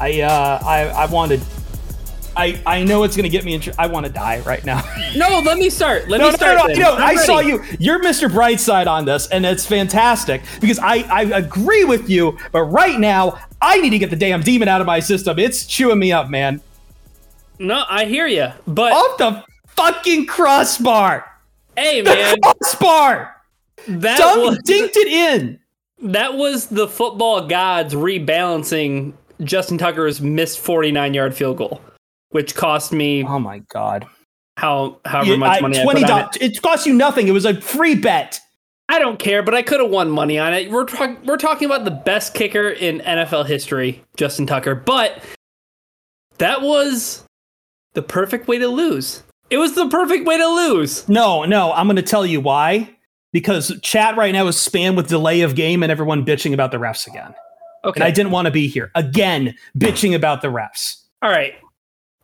I 0.00 0.20
uh, 0.22 0.60
I 0.64 0.88
I 0.88 1.06
wanted. 1.06 1.40
I, 2.36 2.62
I 2.64 2.84
know 2.84 3.02
it's 3.02 3.16
gonna 3.16 3.28
get 3.28 3.44
me 3.44 3.54
in. 3.54 3.60
Tr- 3.60 3.70
I 3.76 3.88
want 3.88 4.06
to 4.06 4.12
die 4.12 4.40
right 4.40 4.64
now. 4.64 4.82
No, 5.16 5.40
let 5.44 5.58
me 5.58 5.68
start. 5.70 6.08
Let 6.08 6.18
no, 6.18 6.26
me 6.26 6.30
no, 6.30 6.36
start. 6.36 6.56
no, 6.56 6.66
no, 6.74 6.74
no. 6.74 6.94
I 7.04 7.16
saw 7.16 7.40
you. 7.40 7.64
You're 7.80 8.00
Mr. 8.00 8.30
Brightside 8.30 8.86
on 8.86 9.04
this, 9.04 9.26
and 9.26 9.44
it's 9.44 9.66
fantastic 9.66 10.40
because 10.60 10.78
I 10.78 10.98
I 11.10 11.22
agree 11.36 11.84
with 11.84 12.08
you. 12.08 12.38
But 12.52 12.62
right 12.66 12.98
now, 13.00 13.38
I 13.60 13.80
need 13.80 13.90
to 13.90 13.98
get 13.98 14.10
the 14.10 14.16
damn 14.16 14.40
demon 14.42 14.68
out 14.68 14.80
of 14.80 14.86
my 14.86 15.00
system. 15.00 15.38
It's 15.40 15.66
chewing 15.66 15.98
me 15.98 16.12
up, 16.12 16.30
man. 16.30 16.60
No, 17.58 17.84
I 17.90 18.04
hear 18.04 18.26
you, 18.28 18.48
but 18.68 18.92
Off 18.92 19.18
the 19.18 19.44
fucking 19.74 20.26
crossbar. 20.26 21.28
hey, 21.76 22.00
The 22.02 22.10
man, 22.14 22.36
crossbar. 22.40 23.36
that 23.88 24.18
Dunk, 24.18 24.42
was 24.42 24.58
dinked 24.58 24.96
it 24.96 25.08
in. 25.08 25.58
that 26.12 26.34
was 26.34 26.68
the 26.68 26.86
football 26.86 27.48
gods 27.48 27.92
rebalancing 27.94 29.12
Justin 29.44 29.78
Tucker's 29.78 30.20
missed 30.20 30.58
49 30.60 31.14
yard 31.14 31.34
field 31.34 31.56
goal, 31.58 31.80
which 32.30 32.54
cost 32.54 32.92
me 32.92 33.24
Oh 33.24 33.38
my 33.38 33.58
god. 33.70 34.06
how 34.56 34.98
however 35.04 35.30
Yeah, 35.30 35.36
much 35.36 35.58
I- 35.58 35.60
money 35.60 35.78
I 35.78 35.82
Twenty 35.82 36.02
dollars. 36.02 36.36
it. 36.36 36.56
It 36.56 36.62
cost 36.62 36.86
you 36.86 36.94
nothing. 36.94 37.28
It 37.28 37.32
was 37.32 37.44
a 37.44 37.60
free 37.60 37.94
bet. 37.94 38.40
I 38.88 38.98
don't 38.98 39.18
care, 39.20 39.42
but 39.42 39.54
I 39.54 39.62
could 39.62 39.80
have 39.80 39.88
won 39.90 40.10
money 40.10 40.38
on 40.38 40.52
it. 40.52 40.70
We're 40.70 40.84
talk- 40.84 41.24
we're 41.24 41.36
talking 41.36 41.66
about 41.66 41.84
the 41.84 41.90
best 41.92 42.34
kicker 42.34 42.68
in 42.70 43.00
NFL 43.00 43.44
history, 43.46 44.02
Justin 44.16 44.46
Tucker, 44.46 44.74
but 44.74 45.22
that 46.38 46.62
was 46.62 47.24
the 47.94 48.02
perfect 48.02 48.48
way 48.48 48.58
to 48.58 48.68
lose. 48.68 49.22
It 49.50 49.58
was 49.58 49.74
the 49.74 49.88
perfect 49.88 50.26
way 50.26 50.36
to 50.38 50.46
lose. 50.46 51.08
No, 51.08 51.44
no, 51.44 51.72
I'm 51.72 51.86
going 51.86 51.96
to 51.96 52.02
tell 52.02 52.24
you 52.24 52.40
why. 52.40 52.96
Because 53.32 53.72
chat 53.82 54.16
right 54.16 54.32
now 54.32 54.46
is 54.48 54.56
spam 54.56 54.96
with 54.96 55.08
delay 55.08 55.42
of 55.42 55.54
game 55.54 55.84
and 55.84 55.92
everyone 55.92 56.24
bitching 56.24 56.52
about 56.52 56.72
the 56.72 56.78
refs 56.78 57.06
again. 57.06 57.32
Okay. 57.84 58.00
And 58.00 58.04
I 58.04 58.10
didn't 58.10 58.32
want 58.32 58.46
to 58.46 58.50
be 58.50 58.66
here. 58.68 58.90
Again, 58.94 59.54
bitching 59.78 60.14
about 60.14 60.42
the 60.42 60.48
refs. 60.48 60.96
All 61.22 61.30
right. 61.30 61.54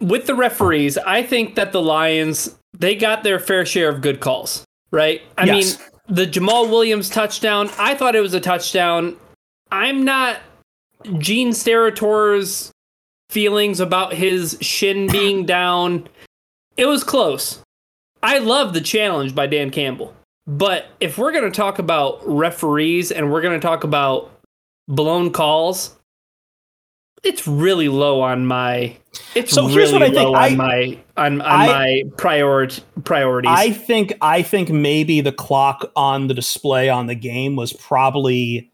With 0.01 0.27
the 0.27 0.35
referees, 0.35 0.99
I 0.99 1.23
think 1.23 1.55
that 1.55 1.73
the 1.73 1.81
Lions 1.83 2.55
they 2.79 2.95
got 2.95 3.23
their 3.23 3.39
fair 3.39 3.65
share 3.65 3.89
of 3.89 4.03
good 4.03 4.21
calls, 4.21 4.65
right? 4.91 5.23
I 5.39 5.45
Yes. 5.47 5.79
mean, 5.79 5.89
the 6.09 6.27
Jamaal 6.27 6.69
Williams 6.69 7.09
touchdown, 7.09 7.71
I 7.79 7.95
thought 7.95 8.15
it 8.15 8.21
was 8.21 8.35
a 8.35 8.41
touchdown. 8.41 9.17
I'm 9.73 10.05
not 10.05 10.41
Gene 11.19 11.51
Steratore's 11.53 12.71
feelings 13.31 13.81
about 13.81 14.13
his 14.13 14.59
shin 14.61 15.07
being 15.11 15.47
down. 15.47 16.07
It 16.77 16.87
was 16.87 17.03
close. 17.03 17.63
I 18.23 18.39
love 18.39 18.75
the 18.75 18.81
challenge 18.83 19.35
by 19.35 19.47
Dan 19.47 19.71
Campbell. 19.71 20.15
But 20.47 20.87
if 21.01 21.19
we're 21.19 21.33
going 21.33 21.51
to 21.51 21.57
talk 21.57 21.79
about 21.79 22.21
referees 22.27 23.11
and 23.11 23.33
we're 23.33 23.41
going 23.41 23.59
to 23.59 23.67
talk 23.67 23.83
about 23.85 24.31
blown 24.89 25.31
calls, 25.33 25.95
it's 27.23 27.47
really 27.47 27.89
low 27.89 28.21
on 28.21 28.47
my 28.47 28.97
it's 29.35 29.53
So 29.53 29.63
really 29.63 29.75
here's 29.75 29.93
what 29.93 30.03
I 30.03 30.07
think. 30.11 30.17
low 30.19 30.35
I- 30.35 30.47
on 30.51 30.57
my 30.57 30.99
on, 31.17 31.41
on 31.41 31.47
I- 31.61 31.67
my 31.67 32.03
priority 32.17 32.83
priorities. 33.05 33.51
I 33.55 33.71
think 33.71 34.13
I 34.21 34.43
think 34.43 34.69
maybe 34.71 35.21
the 35.21 35.33
clock 35.33 35.91
on 35.97 36.29
the 36.29 36.35
display 36.35 36.89
on 36.89 37.07
the 37.07 37.15
game 37.15 37.57
was 37.57 37.73
probably 37.73 38.71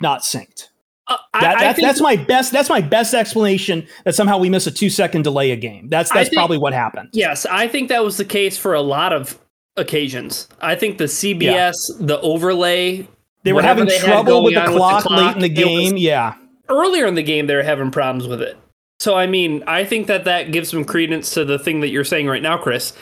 not 0.00 0.20
synced. 0.22 0.68
Uh, 1.06 1.16
That, 1.40 1.56
I 1.56 1.60
that's, 1.64 1.76
think- 1.76 1.88
that's 1.88 2.00
my 2.02 2.16
best 2.16 2.52
that's 2.52 2.68
my 2.68 2.80
best 2.82 3.14
explanation 3.14 3.86
that 4.04 4.14
somehow 4.14 4.36
we 4.38 4.50
miss 4.50 4.66
a 4.66 4.70
2 4.70 4.90
second 4.90 5.22
delay 5.22 5.50
a 5.52 5.56
game. 5.56 5.88
That's 5.88 6.12
that's 6.12 6.28
think- 6.28 6.36
probably 6.38 6.58
what 6.58 6.72
happened. 6.74 7.10
Yes, 7.12 7.46
I 7.46 7.66
think 7.68 7.88
that 7.88 8.04
was 8.04 8.16
the 8.18 8.24
case 8.26 8.58
for 8.58 8.74
a 8.74 8.82
lot 8.82 9.12
of 9.14 9.38
occasions. 9.76 10.48
I 10.60 10.74
think 10.74 10.98
the 10.98 11.04
CBS, 11.08 11.76
the 12.00 12.20
overlay, 12.20 13.06
They 13.48 13.52
were 13.52 13.56
whatever 13.56 13.80
having 13.80 13.86
they 13.88 13.98
trouble 13.98 14.44
with 14.44 14.54
going 14.54 14.70
the, 14.72 14.76
clock 14.76 15.08
late 15.10 15.34
in 15.36 15.40
the 15.40 15.48
game. 15.48 15.96
yeah. 15.96 16.34
earlier 16.68 17.06
in 17.06 17.14
the 17.14 17.22
game 17.22 17.46
they 17.46 17.54
were 17.54 17.62
having 17.62 17.90
problems 17.90 18.28
with 18.28 18.42
it. 18.42 18.56
So 19.00 19.14
I 19.16 19.26
mean, 19.26 19.64
I 19.66 19.84
think 19.84 20.06
that 20.08 20.24
that 20.24 20.52
gives 20.52 20.68
some 20.70 20.84
credence 20.84 21.30
to 21.30 21.44
the 21.44 21.58
thing 21.58 21.80
that 21.80 21.88
you're 21.88 22.04
saying 22.04 22.26
right 22.26 22.42
now, 22.42 22.58
Chris. 22.58 22.92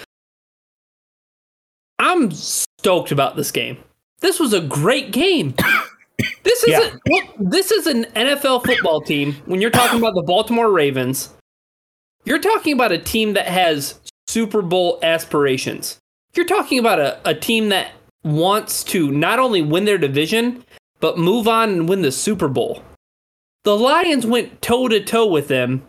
I'm 1.98 2.30
stoked 2.30 3.10
about 3.12 3.36
this 3.36 3.50
game. 3.50 3.78
This 4.20 4.38
was 4.38 4.52
a 4.52 4.60
great 4.60 5.12
game. 5.12 5.54
This 6.44 6.62
is 6.64 6.70
Yeah. 6.70 6.94
a, 6.94 7.42
this 7.44 7.70
is 7.70 7.86
an 7.86 8.04
NFL 8.14 8.64
football 8.64 9.02
team. 9.02 9.34
When 9.44 9.60
you're 9.60 9.68
talking 9.70 9.98
about 9.98 10.14
the 10.14 10.22
Baltimore 10.22 10.70
Ravens, 10.72 11.28
you're 12.24 12.38
talking 12.38 12.72
about 12.72 12.90
a 12.90 12.96
team 12.98 13.34
that 13.34 13.46
has 13.46 14.00
Super 14.26 14.62
Bowl 14.62 14.98
aspirations. 15.02 15.98
You're 16.34 16.46
talking 16.46 16.78
about 16.78 16.98
a, 17.00 17.20
a 17.28 17.34
team 17.34 17.68
that 17.68 17.90
wants 18.26 18.82
to 18.84 19.10
not 19.10 19.38
only 19.38 19.62
win 19.62 19.84
their 19.84 19.98
division, 19.98 20.64
but 21.00 21.18
move 21.18 21.46
on 21.46 21.70
and 21.70 21.88
win 21.88 22.02
the 22.02 22.12
Super 22.12 22.48
Bowl. 22.48 22.82
The 23.64 23.76
Lions 23.76 24.26
went 24.26 24.60
toe 24.60 24.88
to 24.88 25.02
toe 25.02 25.26
with 25.26 25.48
them 25.48 25.86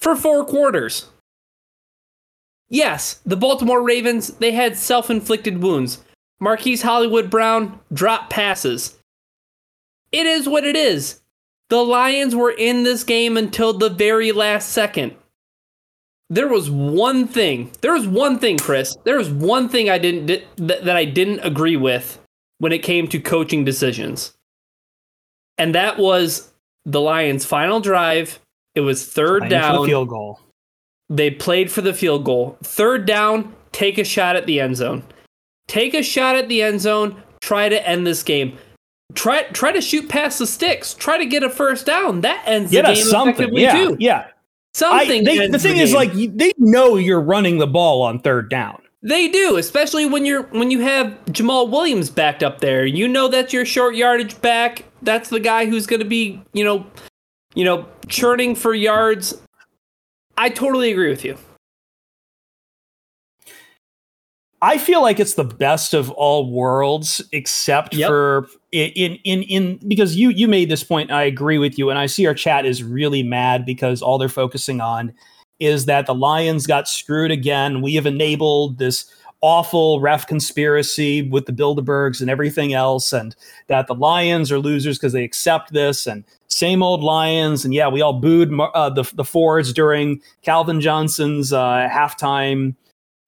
for 0.00 0.16
four 0.16 0.44
quarters. 0.44 1.06
Yes, 2.68 3.20
the 3.26 3.36
Baltimore 3.36 3.82
Ravens, 3.82 4.28
they 4.38 4.52
had 4.52 4.76
self 4.76 5.10
inflicted 5.10 5.62
wounds. 5.62 6.02
Marquise 6.40 6.82
Hollywood 6.82 7.30
Brown 7.30 7.80
dropped 7.92 8.30
passes. 8.30 8.98
It 10.12 10.26
is 10.26 10.48
what 10.48 10.64
it 10.64 10.76
is. 10.76 11.20
The 11.68 11.84
Lions 11.84 12.34
were 12.34 12.50
in 12.50 12.84
this 12.84 13.02
game 13.02 13.36
until 13.36 13.72
the 13.72 13.90
very 13.90 14.32
last 14.32 14.70
second. 14.70 15.16
There 16.28 16.48
was 16.48 16.70
one 16.70 17.28
thing. 17.28 17.70
There 17.82 17.92
was 17.92 18.06
one 18.06 18.38
thing, 18.38 18.58
Chris. 18.58 18.96
There 19.04 19.16
was 19.16 19.30
one 19.30 19.68
thing 19.68 19.88
I 19.88 19.98
didn't 19.98 20.26
di- 20.26 20.44
that, 20.56 20.84
that 20.84 20.96
I 20.96 21.04
didn't 21.04 21.40
agree 21.40 21.76
with 21.76 22.18
when 22.58 22.72
it 22.72 22.82
came 22.82 23.06
to 23.08 23.20
coaching 23.20 23.64
decisions. 23.64 24.32
And 25.58 25.74
that 25.74 25.98
was 25.98 26.52
the 26.84 27.00
Lions' 27.00 27.44
final 27.44 27.80
drive. 27.80 28.40
It 28.74 28.80
was 28.80 29.06
third 29.06 29.44
for 29.44 29.48
down. 29.48 29.80
the 29.82 29.86
field 29.86 30.08
goal. 30.08 30.40
They 31.08 31.30
played 31.30 31.70
for 31.70 31.80
the 31.82 31.94
field 31.94 32.24
goal. 32.24 32.58
Third 32.64 33.06
down, 33.06 33.54
take 33.72 33.96
a 33.96 34.04
shot 34.04 34.34
at 34.36 34.46
the 34.46 34.58
end 34.60 34.76
zone. 34.76 35.04
Take 35.68 35.94
a 35.94 36.02
shot 36.02 36.34
at 36.36 36.48
the 36.48 36.62
end 36.62 36.80
zone. 36.80 37.22
Try 37.40 37.68
to 37.68 37.88
end 37.88 38.06
this 38.06 38.22
game. 38.24 38.58
Try 39.14 39.44
try 39.44 39.70
to 39.70 39.80
shoot 39.80 40.08
past 40.08 40.40
the 40.40 40.46
sticks. 40.46 40.92
Try 40.92 41.18
to 41.18 41.26
get 41.26 41.44
a 41.44 41.48
first 41.50 41.86
down. 41.86 42.22
That 42.22 42.42
ends 42.46 42.72
Get 42.72 42.84
the 42.86 42.94
game 42.94 43.04
something. 43.04 43.34
effectively 43.34 43.62
Yeah. 43.62 43.72
too. 43.72 43.96
Yeah. 44.00 44.26
I, 44.84 45.06
they, 45.06 45.48
the 45.48 45.58
thing 45.58 45.78
is, 45.78 45.94
like, 45.94 46.12
they 46.12 46.52
know 46.58 46.96
you're 46.96 47.20
running 47.20 47.58
the 47.58 47.66
ball 47.66 48.02
on 48.02 48.18
third 48.20 48.50
down. 48.50 48.82
They 49.02 49.28
do, 49.28 49.56
especially 49.56 50.04
when 50.04 50.26
you're 50.26 50.42
when 50.48 50.70
you 50.70 50.80
have 50.80 51.06
Jamaal 51.26 51.70
Williams 51.70 52.10
backed 52.10 52.42
up 52.42 52.60
there. 52.60 52.84
You 52.84 53.06
know 53.06 53.28
that's 53.28 53.52
your 53.52 53.64
short 53.64 53.94
yardage 53.94 54.40
back. 54.40 54.84
That's 55.02 55.30
the 55.30 55.38
guy 55.38 55.66
who's 55.66 55.86
going 55.86 56.00
to 56.00 56.06
be, 56.06 56.42
you 56.52 56.64
know, 56.64 56.84
you 57.54 57.64
know, 57.64 57.86
churning 58.08 58.54
for 58.56 58.74
yards. 58.74 59.40
I 60.36 60.48
totally 60.48 60.90
agree 60.90 61.08
with 61.08 61.24
you. 61.24 61.38
I 64.62 64.78
feel 64.78 65.02
like 65.02 65.20
it's 65.20 65.34
the 65.34 65.44
best 65.44 65.94
of 65.94 66.10
all 66.10 66.50
worlds, 66.50 67.22
except 67.32 67.94
Yep. 67.94 68.08
for 68.08 68.48
in, 68.84 69.18
in 69.24 69.42
in 69.42 69.80
because 69.88 70.16
you 70.16 70.30
you 70.30 70.48
made 70.48 70.70
this 70.70 70.84
point. 70.84 71.10
I 71.10 71.22
agree 71.22 71.58
with 71.58 71.78
you, 71.78 71.90
and 71.90 71.98
I 71.98 72.06
see 72.06 72.26
our 72.26 72.34
chat 72.34 72.66
is 72.66 72.82
really 72.82 73.22
mad 73.22 73.64
because 73.64 74.02
all 74.02 74.18
they're 74.18 74.28
focusing 74.28 74.80
on 74.80 75.12
is 75.58 75.86
that 75.86 76.06
the 76.06 76.14
Lions 76.14 76.66
got 76.66 76.88
screwed 76.88 77.30
again. 77.30 77.80
We 77.80 77.94
have 77.94 78.06
enabled 78.06 78.78
this 78.78 79.10
awful 79.40 80.00
ref 80.00 80.26
conspiracy 80.26 81.22
with 81.22 81.46
the 81.46 81.52
Bilderbergs 81.52 82.20
and 82.20 82.28
everything 82.30 82.74
else, 82.74 83.12
and 83.12 83.34
that 83.68 83.86
the 83.86 83.94
Lions 83.94 84.52
are 84.52 84.58
losers 84.58 84.98
because 84.98 85.12
they 85.12 85.24
accept 85.24 85.72
this, 85.72 86.06
and 86.06 86.24
same 86.48 86.82
old 86.82 87.02
Lions, 87.02 87.64
and 87.64 87.72
yeah, 87.74 87.88
we 87.88 88.02
all 88.02 88.14
booed 88.14 88.50
uh, 88.74 88.90
the 88.90 89.10
the 89.14 89.24
Fords 89.24 89.72
during 89.72 90.20
Calvin 90.42 90.80
Johnson's 90.80 91.52
uh, 91.52 91.88
halftime 91.90 92.74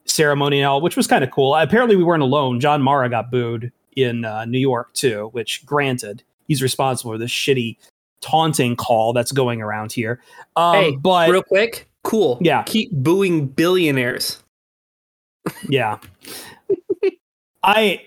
ceremonial, 0.04 0.80
which 0.80 0.96
was 0.96 1.06
kind 1.06 1.24
of 1.24 1.30
cool. 1.30 1.54
Apparently, 1.54 1.96
we 1.96 2.04
weren't 2.04 2.22
alone. 2.22 2.60
John 2.60 2.82
Mara 2.82 3.08
got 3.08 3.30
booed 3.30 3.72
in 4.04 4.24
uh, 4.24 4.44
New 4.44 4.58
York 4.58 4.92
too, 4.94 5.28
which 5.32 5.64
granted 5.66 6.22
he's 6.46 6.62
responsible 6.62 7.12
for 7.12 7.18
this 7.18 7.30
shitty 7.30 7.76
taunting 8.20 8.76
call 8.76 9.12
that's 9.12 9.32
going 9.32 9.60
around 9.62 9.92
here. 9.92 10.20
Um, 10.56 10.74
hey, 10.74 10.96
but 10.96 11.30
real 11.30 11.42
quick, 11.42 11.88
cool. 12.04 12.38
Yeah. 12.40 12.62
keep 12.64 12.90
booing 12.92 13.46
billionaires. 13.46 14.42
yeah, 15.68 15.98
I 17.62 18.02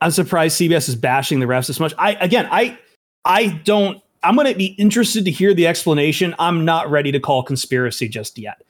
I'm 0.00 0.10
surprised 0.10 0.60
CBS 0.60 0.88
is 0.88 0.96
bashing 0.96 1.40
the 1.40 1.46
refs 1.46 1.66
this 1.66 1.80
much. 1.80 1.94
I 1.98 2.12
again, 2.14 2.48
I 2.50 2.78
I 3.24 3.48
don't. 3.64 4.02
I'm 4.22 4.34
going 4.34 4.48
to 4.48 4.54
be 4.58 4.74
interested 4.78 5.24
to 5.24 5.30
hear 5.30 5.54
the 5.54 5.66
explanation. 5.66 6.34
I'm 6.38 6.64
not 6.66 6.90
ready 6.90 7.10
to 7.10 7.18
call 7.20 7.42
conspiracy 7.42 8.06
just 8.06 8.36
yet. 8.36 8.62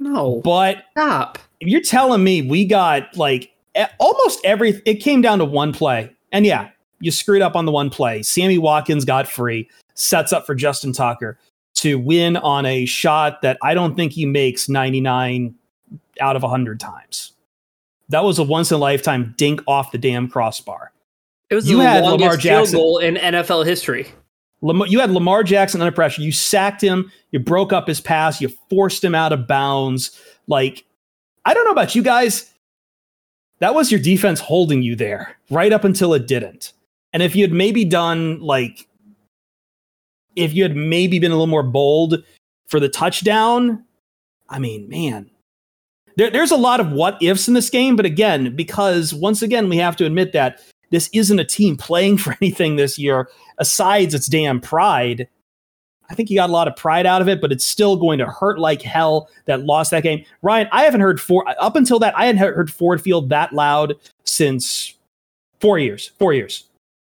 No, 0.00 0.40
But 0.42 0.84
stop. 0.90 1.38
if 1.60 1.68
you're 1.68 1.80
telling 1.80 2.24
me 2.24 2.42
we 2.42 2.64
got 2.64 3.16
like 3.16 3.52
almost 3.98 4.40
every, 4.44 4.80
it 4.84 4.96
came 4.96 5.20
down 5.22 5.38
to 5.38 5.44
one 5.44 5.72
play. 5.72 6.10
And 6.32 6.44
yeah, 6.46 6.70
you 7.00 7.10
screwed 7.10 7.42
up 7.42 7.56
on 7.56 7.64
the 7.64 7.72
one 7.72 7.90
play. 7.90 8.22
Sammy 8.22 8.58
Watkins 8.58 9.04
got 9.04 9.28
free, 9.28 9.68
sets 9.94 10.32
up 10.32 10.46
for 10.46 10.54
Justin 10.54 10.92
Tucker 10.92 11.38
to 11.76 11.98
win 11.98 12.36
on 12.36 12.66
a 12.66 12.84
shot 12.86 13.42
that 13.42 13.56
I 13.62 13.74
don't 13.74 13.94
think 13.94 14.12
he 14.12 14.26
makes 14.26 14.68
99 14.68 15.54
out 16.20 16.36
of 16.36 16.42
100 16.42 16.80
times. 16.80 17.32
That 18.08 18.24
was 18.24 18.38
a 18.38 18.42
once 18.42 18.70
in 18.70 18.76
a 18.76 18.78
lifetime 18.78 19.34
dink 19.36 19.60
off 19.66 19.92
the 19.92 19.98
damn 19.98 20.28
crossbar. 20.28 20.92
It 21.50 21.54
was 21.54 21.68
You 21.70 21.78
the 21.78 21.84
had 21.84 22.02
longest 22.02 22.20
Lamar 22.20 22.30
field 22.32 22.40
Jackson. 22.40 22.78
goal 22.78 22.98
in 22.98 23.14
NFL 23.16 23.64
history. 23.64 24.08
You 24.60 24.98
had 24.98 25.12
Lamar 25.12 25.44
Jackson 25.44 25.80
under 25.80 25.94
pressure. 25.94 26.20
You 26.20 26.32
sacked 26.32 26.80
him. 26.82 27.12
You 27.30 27.38
broke 27.38 27.72
up 27.72 27.86
his 27.86 28.00
pass. 28.00 28.40
You 28.40 28.48
forced 28.68 29.04
him 29.04 29.14
out 29.14 29.32
of 29.32 29.46
bounds. 29.46 30.20
Like, 30.48 30.84
I 31.44 31.54
don't 31.54 31.64
know 31.64 31.70
about 31.70 31.94
you 31.94 32.02
guys. 32.02 32.52
That 33.60 33.74
was 33.74 33.90
your 33.90 34.00
defense 34.00 34.40
holding 34.40 34.82
you 34.82 34.94
there 34.94 35.36
right 35.50 35.72
up 35.72 35.84
until 35.84 36.14
it 36.14 36.26
didn't. 36.26 36.72
And 37.12 37.22
if 37.22 37.34
you 37.34 37.42
had 37.42 37.52
maybe 37.52 37.84
done 37.84 38.40
like, 38.40 38.88
if 40.36 40.54
you 40.54 40.62
had 40.62 40.76
maybe 40.76 41.18
been 41.18 41.32
a 41.32 41.34
little 41.34 41.46
more 41.46 41.62
bold 41.62 42.22
for 42.66 42.78
the 42.78 42.88
touchdown, 42.88 43.84
I 44.48 44.58
mean, 44.58 44.88
man, 44.88 45.30
there, 46.16 46.30
there's 46.30 46.50
a 46.50 46.56
lot 46.56 46.80
of 46.80 46.92
what 46.92 47.20
ifs 47.22 47.48
in 47.48 47.54
this 47.54 47.70
game. 47.70 47.96
But 47.96 48.06
again, 48.06 48.54
because 48.54 49.14
once 49.14 49.42
again, 49.42 49.68
we 49.68 49.76
have 49.78 49.96
to 49.96 50.06
admit 50.06 50.32
that 50.32 50.60
this 50.90 51.08
isn't 51.12 51.38
a 51.38 51.44
team 51.44 51.76
playing 51.78 52.18
for 52.18 52.36
anything 52.40 52.76
this 52.76 52.98
year 52.98 53.28
asides 53.58 54.14
its 54.14 54.26
damn 54.26 54.60
pride. 54.60 55.28
I 56.10 56.14
think 56.14 56.28
he 56.28 56.34
got 56.34 56.48
a 56.48 56.52
lot 56.52 56.68
of 56.68 56.76
pride 56.76 57.06
out 57.06 57.20
of 57.20 57.28
it, 57.28 57.40
but 57.40 57.52
it's 57.52 57.64
still 57.64 57.96
going 57.96 58.18
to 58.18 58.26
hurt 58.26 58.58
like 58.58 58.80
hell 58.80 59.28
that 59.44 59.64
lost 59.64 59.90
that 59.90 60.02
game. 60.02 60.24
Ryan, 60.42 60.68
I 60.72 60.84
haven't 60.84 61.00
heard 61.00 61.20
Ford 61.20 61.46
up 61.60 61.76
until 61.76 61.98
that. 61.98 62.16
I 62.16 62.26
hadn't 62.26 62.40
heard 62.40 62.70
Ford 62.70 63.00
Field 63.00 63.28
that 63.28 63.52
loud 63.52 63.94
since 64.24 64.94
four 65.60 65.78
years. 65.78 66.12
Four 66.18 66.32
years 66.32 66.64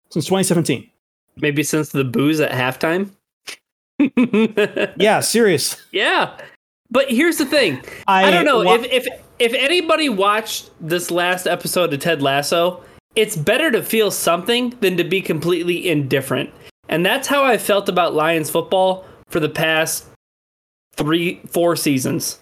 since 0.09 0.25
2017. 0.25 0.89
Maybe 1.37 1.63
since 1.63 1.89
the 1.89 2.03
booze 2.03 2.39
at 2.39 2.51
halftime. 2.51 3.11
Yeah, 4.97 5.19
serious. 5.19 5.75
yeah. 5.91 6.37
But 6.89 7.09
here's 7.09 7.37
the 7.37 7.45
thing. 7.45 7.83
I, 8.07 8.25
I, 8.25 8.31
don't 8.31 8.45
know 8.45 8.63
wa- 8.63 8.75
if, 8.75 8.85
if 8.85 9.07
if 9.39 9.53
anybody 9.53 10.09
watched 10.09 10.69
this 10.81 11.11
last 11.11 11.47
episode 11.47 11.93
of 11.93 11.99
Ted 11.99 12.21
Lasso, 12.21 12.81
it's 13.15 13.35
better 13.35 13.71
to 13.71 13.83
feel 13.83 14.09
something 14.09 14.71
than 14.81 14.97
to 14.97 15.03
be 15.03 15.21
completely 15.21 15.89
indifferent. 15.89 16.49
And 16.89 17.05
that's 17.05 17.27
how 17.27 17.43
I 17.43 17.57
felt 17.57 17.87
about 17.87 18.13
Lions 18.15 18.49
football 18.49 19.05
for 19.27 19.39
the 19.39 19.47
past 19.49 20.05
three, 20.93 21.39
four 21.47 21.75
seasons. 21.75 22.39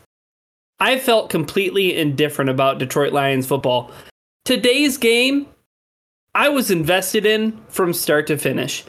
I 0.80 0.98
felt 0.98 1.30
completely 1.30 1.96
indifferent 1.98 2.50
about 2.50 2.80
Detroit 2.80 3.14
Lions 3.14 3.46
football. 3.46 3.92
Today's 4.46 4.98
game, 4.98 5.48
I 6.34 6.50
was 6.50 6.72
invested 6.72 7.26
in 7.26 7.60
from 7.68 7.94
start 7.94 8.28
to 8.28 8.38
finish. 8.38 8.86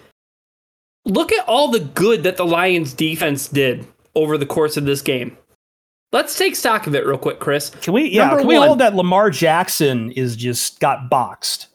Look 1.05 1.33
at 1.33 1.49
all 1.49 1.69
the 1.69 1.81
good 1.81 2.23
that 2.23 2.37
the 2.37 2.47
Lions 2.47 2.95
defense 2.95 3.49
did 3.49 3.87
over 4.15 4.39
the 4.39 4.47
course 4.47 4.77
of 4.77 4.85
this 4.85 5.01
game. 5.03 5.37
Let's 6.13 6.37
take 6.39 6.57
stock 6.57 6.87
of 6.87 6.95
it 6.95 7.05
real 7.07 7.19
quick, 7.19 7.39
Chris. 7.41 7.71
can 7.71 7.93
we? 7.93 8.09
Yeah, 8.11 8.27
Number 8.29 8.39
can 8.41 8.47
we 8.49 8.59
one. 8.59 8.67
hold 8.69 8.79
that 8.81 8.95
Lamar 8.95 9.31
Jackson 9.31 10.13
is 10.13 10.37
just 10.37 10.81
got 10.81 11.11
boxed? 11.11 11.67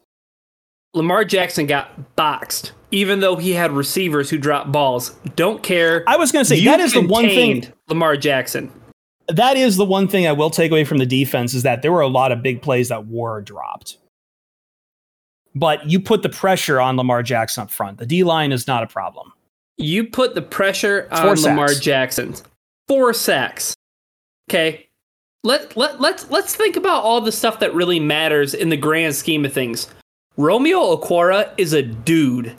Lamar 0.94 1.26
Jackson 1.26 1.66
got 1.66 2.16
boxed, 2.16 2.72
even 2.94 3.22
though 3.22 3.36
he 3.36 3.54
had 3.54 3.72
receivers 3.72 4.30
who 4.30 4.38
dropped 4.38 4.72
balls. 4.72 5.10
Don't 5.36 5.64
care. 5.64 6.04
I 6.08 6.16
was 6.16 6.32
going 6.32 6.46
to 6.46 6.50
say 6.50 6.58
You 6.58 6.70
that 6.70 6.80
is 6.80 6.94
the 6.94 7.02
one 7.02 7.26
thing. 7.26 7.66
Lamar 7.90 8.16
Jackson. 8.16 8.72
That 9.30 9.58
is 9.58 9.78
the 9.78 9.86
one 9.86 10.08
thing 10.08 10.28
I 10.28 10.32
will 10.32 10.52
take 10.52 10.70
away 10.70 10.84
from 10.84 11.00
the 11.00 11.06
defense 11.06 11.56
is 11.56 11.64
that 11.64 11.82
there 11.82 11.92
were 11.92 12.02
a 12.02 12.08
lot 12.08 12.32
of 12.32 12.44
big 12.44 12.62
plays 12.62 12.90
that 12.90 13.08
were 13.08 13.42
dropped. 13.42 13.98
But 15.56 15.90
you 15.90 16.00
put 16.00 16.22
the 16.22 16.30
pressure 16.30 16.80
on 16.80 16.96
Lamar 16.96 17.24
Jackson 17.24 17.64
up 17.64 17.72
front. 17.72 17.98
The 17.98 18.06
D 18.06 18.24
line 18.24 18.52
is 18.52 18.68
not 18.68 18.84
a 18.84 18.88
problem. 18.88 19.34
You 19.78 20.04
put 20.04 20.36
the 20.36 20.42
pressure 20.44 21.08
on 21.12 21.24
Four 21.24 21.36
Lamar 21.36 21.70
sacks. 21.70 21.80
Jackson. 21.80 22.36
Four 22.88 23.14
sacks. 23.14 23.74
Okay. 24.50 24.88
Let, 25.44 25.76
let, 25.76 26.00
let's, 26.00 26.30
let's 26.30 26.56
think 26.56 26.76
about 26.76 27.04
all 27.04 27.22
the 27.22 27.32
stuff 27.32 27.60
that 27.60 27.74
really 27.74 28.00
matters 28.00 28.54
in 28.54 28.70
the 28.70 28.78
grand 28.78 29.16
scheme 29.16 29.46
of 29.46 29.52
things. 29.52 29.88
Romeo 30.38 30.96
Okwara 30.96 31.52
is 31.58 31.74
a 31.74 31.82
dude. 31.82 32.56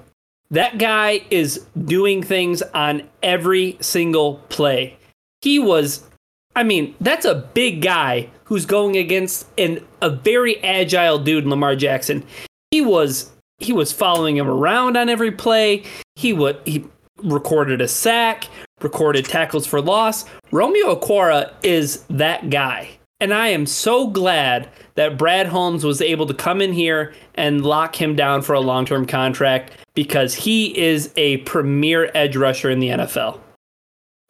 That 0.55 0.79
guy 0.79 1.23
is 1.31 1.67
doing 1.85 2.23
things 2.23 2.63
on 2.63 3.03
every 3.25 3.77
single 3.81 4.37
play. 4.51 4.97
He 5.43 5.59
was, 5.59 6.09
I 6.55 6.63
mean, 6.63 6.95
that's 7.01 7.25
a 7.25 7.35
big 7.35 7.83
guy 7.83 8.31
who's 8.45 8.65
going 8.65 8.97
against 8.97 9.49
an, 9.59 9.85
a 10.01 10.11
very 10.11 10.63
agile 10.63 11.19
dude, 11.19 11.45
Lamar 11.45 11.75
Jackson. 11.75 12.25
He 12.71 12.81
was 12.81 13.33
he 13.59 13.73
was 13.73 13.93
following 13.93 14.37
him 14.37 14.49
around 14.49 14.97
on 14.97 15.09
every 15.09 15.33
play. 15.33 15.83
He 16.15 16.33
would 16.33 16.61
he 16.65 16.85
recorded 17.25 17.81
a 17.81 17.89
sack, 17.89 18.45
recorded 18.81 19.25
tackles 19.25 19.67
for 19.67 19.81
loss. 19.81 20.25
Romeo 20.53 20.95
Okwara 20.95 21.53
is 21.65 22.05
that 22.11 22.49
guy. 22.49 22.91
And 23.21 23.33
I 23.33 23.49
am 23.49 23.67
so 23.67 24.09
glad 24.09 24.69
that 24.97 25.17
Brad 25.17 25.47
Holmes 25.47 25.85
was 25.85 26.03
able 26.03 26.27
to 26.27 26.35
come 26.35 26.61
in 26.61 26.73
here 26.73 27.15
and 27.37 27.65
lock 27.65 28.01
him 28.01 28.17
down 28.17 28.43
for 28.43 28.55
a 28.55 28.61
long 28.61 28.85
term 28.85 29.07
contract 29.07 29.73
because 29.95 30.35
he 30.35 30.77
is 30.77 31.13
a 31.17 31.39
premier 31.39 32.11
edge 32.15 32.37
rusher 32.37 32.71
in 32.71 32.81
the 32.81 32.89
NFL. 32.89 33.41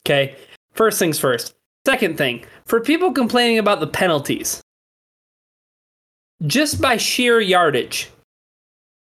Okay, 0.07 0.37
first 0.73 0.99
things 0.99 1.19
first. 1.19 1.55
Second 1.87 2.17
thing, 2.17 2.45
for 2.67 2.81
people 2.81 3.13
complaining 3.13 3.59
about 3.59 3.81
the 3.81 3.87
penalties, 3.87 4.63
just 6.47 6.81
by 6.81 6.97
sheer 6.97 7.41
yardage, 7.41 8.11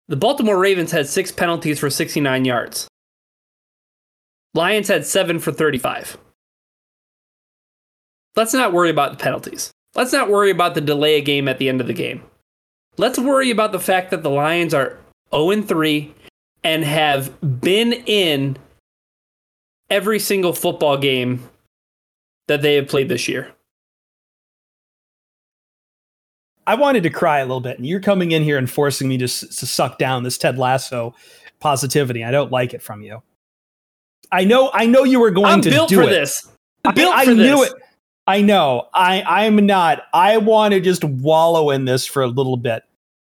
the 0.09 0.17
Baltimore 0.17 0.59
Ravens 0.59 0.91
had 0.91 1.07
six 1.07 1.31
penalties 1.31 1.79
for 1.79 1.89
69 1.89 2.45
yards. 2.45 2.89
Lions 4.55 4.89
had 4.89 5.07
seven 5.07 5.39
for 5.39 5.53
35. 5.53 6.19
Let's 8.37 8.55
not 8.55 8.73
worry 8.73 8.91
about 8.91 9.13
the 9.13 9.23
penalties. 9.23 9.71
Let's 9.95 10.13
not 10.13 10.31
worry 10.31 10.51
about 10.51 10.75
the 10.75 10.81
delay 10.81 11.17
a 11.17 11.21
game 11.21 11.49
at 11.49 11.59
the 11.59 11.69
end 11.69 11.81
of 11.81 11.87
the 11.87 11.93
game. 11.93 12.23
Let's 12.97 13.19
worry 13.19 13.51
about 13.51 13.73
the 13.73 13.81
fact 13.81 14.11
that 14.11 14.23
the 14.23 14.31
Lions 14.31 14.75
are 14.75 14.99
0 15.35 15.63
3 15.63 16.15
and 16.63 16.85
have 16.85 17.33
been 17.61 17.93
in 17.93 18.57
every 19.89 20.19
single 20.19 20.53
football 20.53 20.97
game 20.97 21.49
that 22.49 22.63
they 22.63 22.75
have 22.75 22.89
played 22.89 23.09
this 23.09 23.27
year. 23.29 23.53
I 26.67 26.75
wanted 26.75 27.03
to 27.03 27.11
cry 27.11 27.39
a 27.39 27.45
little 27.45 27.61
bit, 27.61 27.79
and 27.79 27.87
you're 27.87 28.01
coming 28.01 28.33
in 28.33 28.43
here 28.43 28.59
and 28.59 28.71
forcing 28.71 29.09
me 29.09 29.19
to, 29.19 29.27
to 29.27 29.67
suck 29.67 29.99
down 29.99 30.23
this 30.23 30.39
Ted 30.39 30.59
Lasso 30.59 31.15
positivity. 31.59 32.23
I 32.23 32.31
don't 32.31 32.53
like 32.53 32.75
it 32.75 32.83
from 32.83 33.03
you. 33.03 33.23
I 34.31 34.45
know, 34.45 34.71
I 34.73 34.87
know 34.87 35.03
you 35.03 35.19
were 35.19 35.31
going 35.33 35.47
I'm 35.47 35.63
to 35.63 35.71
built 35.71 35.89
do 35.89 35.97
for 35.97 36.03
it. 36.03 36.11
this. 36.11 36.49
I, 36.85 36.93
built 36.93 37.15
I 37.15 37.25
for 37.25 37.35
knew 37.35 37.57
this. 37.57 37.73
it. 37.73 37.77
I 38.27 38.43
know. 38.43 38.89
I 38.95 39.23
I'm 39.23 39.57
not. 39.67 40.03
I 40.15 40.37
want 40.39 40.73
to 40.75 40.81
just 40.81 41.03
wallow 41.05 41.71
in 41.71 41.85
this 41.85 42.07
for 42.07 42.23
a 42.23 42.27
little 42.29 42.57
bit. 42.57 42.83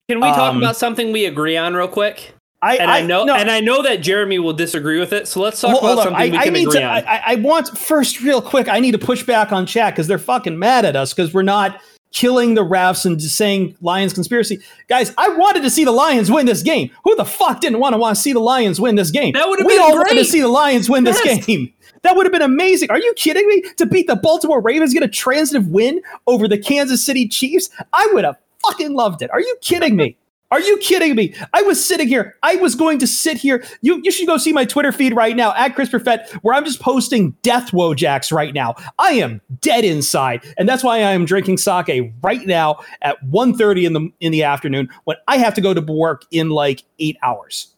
Can 0.09 0.19
we 0.21 0.27
talk 0.27 0.53
Um, 0.53 0.59
about 0.59 0.77
something 0.77 1.13
we 1.13 1.25
agree 1.25 1.57
on 1.57 1.75
real 1.75 1.89
quick? 1.89 2.35
I 2.61 2.77
And 2.77 2.91
I, 2.91 3.01
know 3.03 3.25
no, 3.25 3.35
and 3.35 3.51
I 3.51 3.59
know 3.61 3.83
that 3.83 3.97
Jeremy 4.03 4.39
will 4.39 4.53
disagree 4.53 5.01
with 5.01 5.13
it. 5.13 5.27
So 5.27 5.41
let's 5.41 5.61
talk 5.61 5.71
hold- 5.73 5.83
about 5.83 5.93
hold 5.95 6.05
something 6.05 6.21
I, 6.21 6.29
we 6.31 6.37
I 6.39 6.45
can 6.45 6.53
need 6.53 6.69
agree 6.69 6.81
to. 6.81 6.87
on. 6.87 7.05
I, 7.05 7.17
I- 7.17 7.23
I 7.27 7.35
want 7.37 7.77
first, 7.77 8.21
real 8.21 8.41
quick. 8.43 8.69
I 8.69 8.79
need 8.79 8.93
to 8.93 8.99
push 8.99 9.25
back 9.25 9.51
on 9.51 9.67
chat 9.67 9.95
because 9.95 10.07
they're 10.07 10.19
fucking 10.19 10.59
mad 10.59 10.85
at 10.85 10.95
us 10.95 11.13
because 11.15 11.33
we're 11.35 11.43
not 11.43 11.81
killing 12.13 12.55
the 12.55 12.63
refs 12.63 13.05
and 13.07 13.19
just 13.19 13.37
saying 13.37 13.75
Lions 13.81 14.13
conspiracy. 14.13 14.61
Guys, 14.87 15.13
I 15.19 15.31
wanted 15.31 15.63
to 15.63 15.71
see 15.71 15.85
the 15.85 15.93
Lions 15.93 16.31
win 16.31 16.45
this 16.47 16.63
game. 16.63 16.91
Who 17.05 17.17
the 17.17 17.25
fuck 17.25 17.61
didn't 17.61 17.79
want 17.81 17.95
to 17.95 17.99
want 17.99 18.17
to 18.17 18.23
see 18.23 18.33
the 18.35 18.39
Lions 18.41 18.79
win 18.81 18.95
this 18.97 19.11
game? 19.11 19.33
That 19.33 19.49
would 19.49 19.59
have 19.59 19.67
we 19.67 19.73
been 19.75 19.81
all 19.83 19.93
great. 19.97 20.09
wanted 20.11 20.19
to 20.19 20.25
see 20.27 20.41
the 20.43 20.49
Lions 20.49 20.91
win 20.91 21.03
this 21.05 21.21
game. 21.47 21.73
That 22.03 22.17
would 22.17 22.27
have 22.27 22.33
been 22.33 22.43
amazing. 22.43 22.91
Are 22.91 22.99
you 22.99 23.15
kidding 23.15 23.47
me? 23.49 23.63
To 23.77 23.87
beat 23.87 24.07
the 24.07 24.17
Baltimore 24.17 24.61
Ravens, 24.61 24.93
get 24.93 25.03
a 25.03 25.09
transitive 25.09 25.69
win 25.69 26.03
over 26.27 26.49
the 26.49 26.59
Kansas 26.59 27.05
City 27.05 27.29
Chiefs? 27.29 27.71
I 27.93 28.09
would 28.13 28.25
have 28.25 28.37
fucking 28.65 28.95
loved 28.95 29.23
it. 29.23 29.31
Are 29.31 29.41
you 29.41 29.57
kidding 29.61 29.97
me? 29.97 30.17
Are 30.53 30.61
you 30.61 30.77
kidding 30.77 31.15
me? 31.15 31.35
I 31.55 31.63
was 31.63 31.83
sitting 31.83 32.09
here. 32.09 32.37
I 32.43 32.57
was 32.57 32.75
going 32.75 32.99
to 32.99 33.07
sit 33.07 33.39
here. 33.39 33.65
You 33.81 34.03
you 34.05 34.11
should 34.11 34.27
go 34.27 34.37
see 34.37 34.53
my 34.53 34.67
Twitter 34.67 34.93
feed 34.93 35.17
right 35.17 35.35
now 35.35 35.55
at 35.55 35.75
Chris 35.75 35.89
Perfett, 35.89 36.31
where 36.43 36.55
I'm 36.55 36.67
just 36.67 36.79
posting 36.79 37.31
death 37.41 37.71
wojaks 37.71 38.31
right 38.31 38.53
now. 38.53 38.75
I 38.99 39.13
am 39.13 39.41
dead 39.63 39.83
inside, 39.83 40.45
and 40.59 40.69
that's 40.69 40.85
why 40.85 40.97
I 40.97 41.13
am 41.13 41.25
drinking 41.25 41.57
sake 41.57 42.13
right 42.23 42.47
now 42.47 42.81
at 43.01 43.17
1.30 43.25 43.87
in 43.87 43.93
the 43.95 44.13
in 44.21 44.31
the 44.31 44.43
afternoon 44.43 44.91
when 45.05 45.17
I 45.27 45.39
have 45.39 45.55
to 45.55 45.63
go 45.63 45.73
to 45.73 45.81
work 45.81 46.27
in 46.31 46.51
like 46.51 46.83
eight 46.99 47.17
hours. 47.23 47.72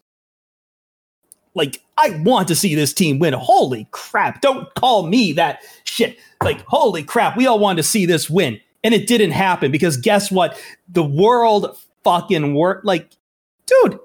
Like 1.55 1.83
I 1.97 2.21
want 2.25 2.49
to 2.49 2.55
see 2.55 2.75
this 2.75 2.93
team 2.93 3.19
win. 3.19 3.33
Holy 3.33 3.87
crap! 3.91 4.41
Don't 4.41 4.73
call 4.75 5.07
me 5.07 5.33
that 5.35 5.61
shit. 5.85 6.19
Like 6.43 6.61
holy 6.67 7.03
crap, 7.03 7.37
we 7.37 7.47
all 7.47 7.59
wanted 7.59 7.83
to 7.83 7.89
see 7.89 8.07
this 8.07 8.29
win, 8.29 8.61
and 8.83 8.93
it 8.93 9.07
didn't 9.07 9.31
happen 9.31 9.71
because 9.71 9.97
guess 9.97 10.31
what? 10.31 10.61
The 10.89 11.05
world 11.05 11.77
fucking 12.03 12.55
worked. 12.55 12.85
Like, 12.85 13.11
dude, 13.67 13.99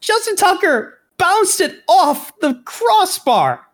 Justin 0.00 0.36
Tucker 0.36 0.98
bounced 1.18 1.60
it 1.60 1.82
off 1.88 2.32
the 2.40 2.60
crossbar. 2.64 3.66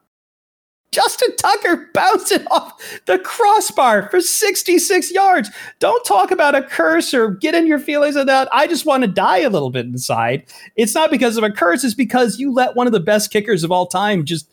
Justin 0.93 1.37
Tucker 1.37 1.89
bounced 1.95 2.33
it 2.33 2.47
off 2.51 3.01
the 3.07 3.19
crossbar 3.19 4.09
for 4.11 4.21
66 4.21 5.13
yards. 5.13 5.51
Don't 5.79 6.05
talk 6.05 6.31
about 6.31 6.55
a 6.55 6.63
curse 6.63 7.15
or 7.15 7.31
get 7.31 7.55
in 7.55 7.67
your 7.67 7.79
feelings 7.79 8.17
of 8.17 8.27
that. 8.27 8.49
I 8.53 8.67
just 8.67 8.87
want 8.87 9.03
to 9.03 9.09
die 9.09 9.39
a 9.39 9.51
little 9.51 9.71
bit 9.71 9.87
inside. 9.87 10.45
It's 10.77 10.95
not 10.95 11.11
because 11.11 11.37
of 11.37 11.45
a 11.45 11.51
curse, 11.51 11.85
it's 11.85 11.95
because 11.95 12.39
you 12.39 12.53
let 12.53 12.77
one 12.77 12.87
of 12.87 12.93
the 12.93 13.01
best 13.01 13.31
kickers 13.31 13.65
of 13.65 13.71
all 13.71 13.87
time 13.87 14.25
just 14.25 14.51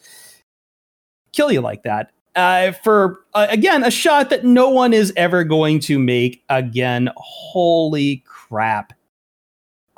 kill 1.34 1.52
you 1.52 1.62
like 1.62 1.84
that. 1.84 2.12
Uh, 2.36 2.72
for 2.84 3.22
uh, 3.34 3.48
again, 3.50 3.84
a 3.84 3.90
shot 3.90 4.30
that 4.30 4.46
no 4.46 4.70
one 4.70 4.94
is 4.94 5.12
ever 5.16 5.44
going 5.44 5.80
to 5.80 5.98
make 5.98 6.44
again. 6.50 7.10
Holy 7.18 8.24
crap. 8.28 8.94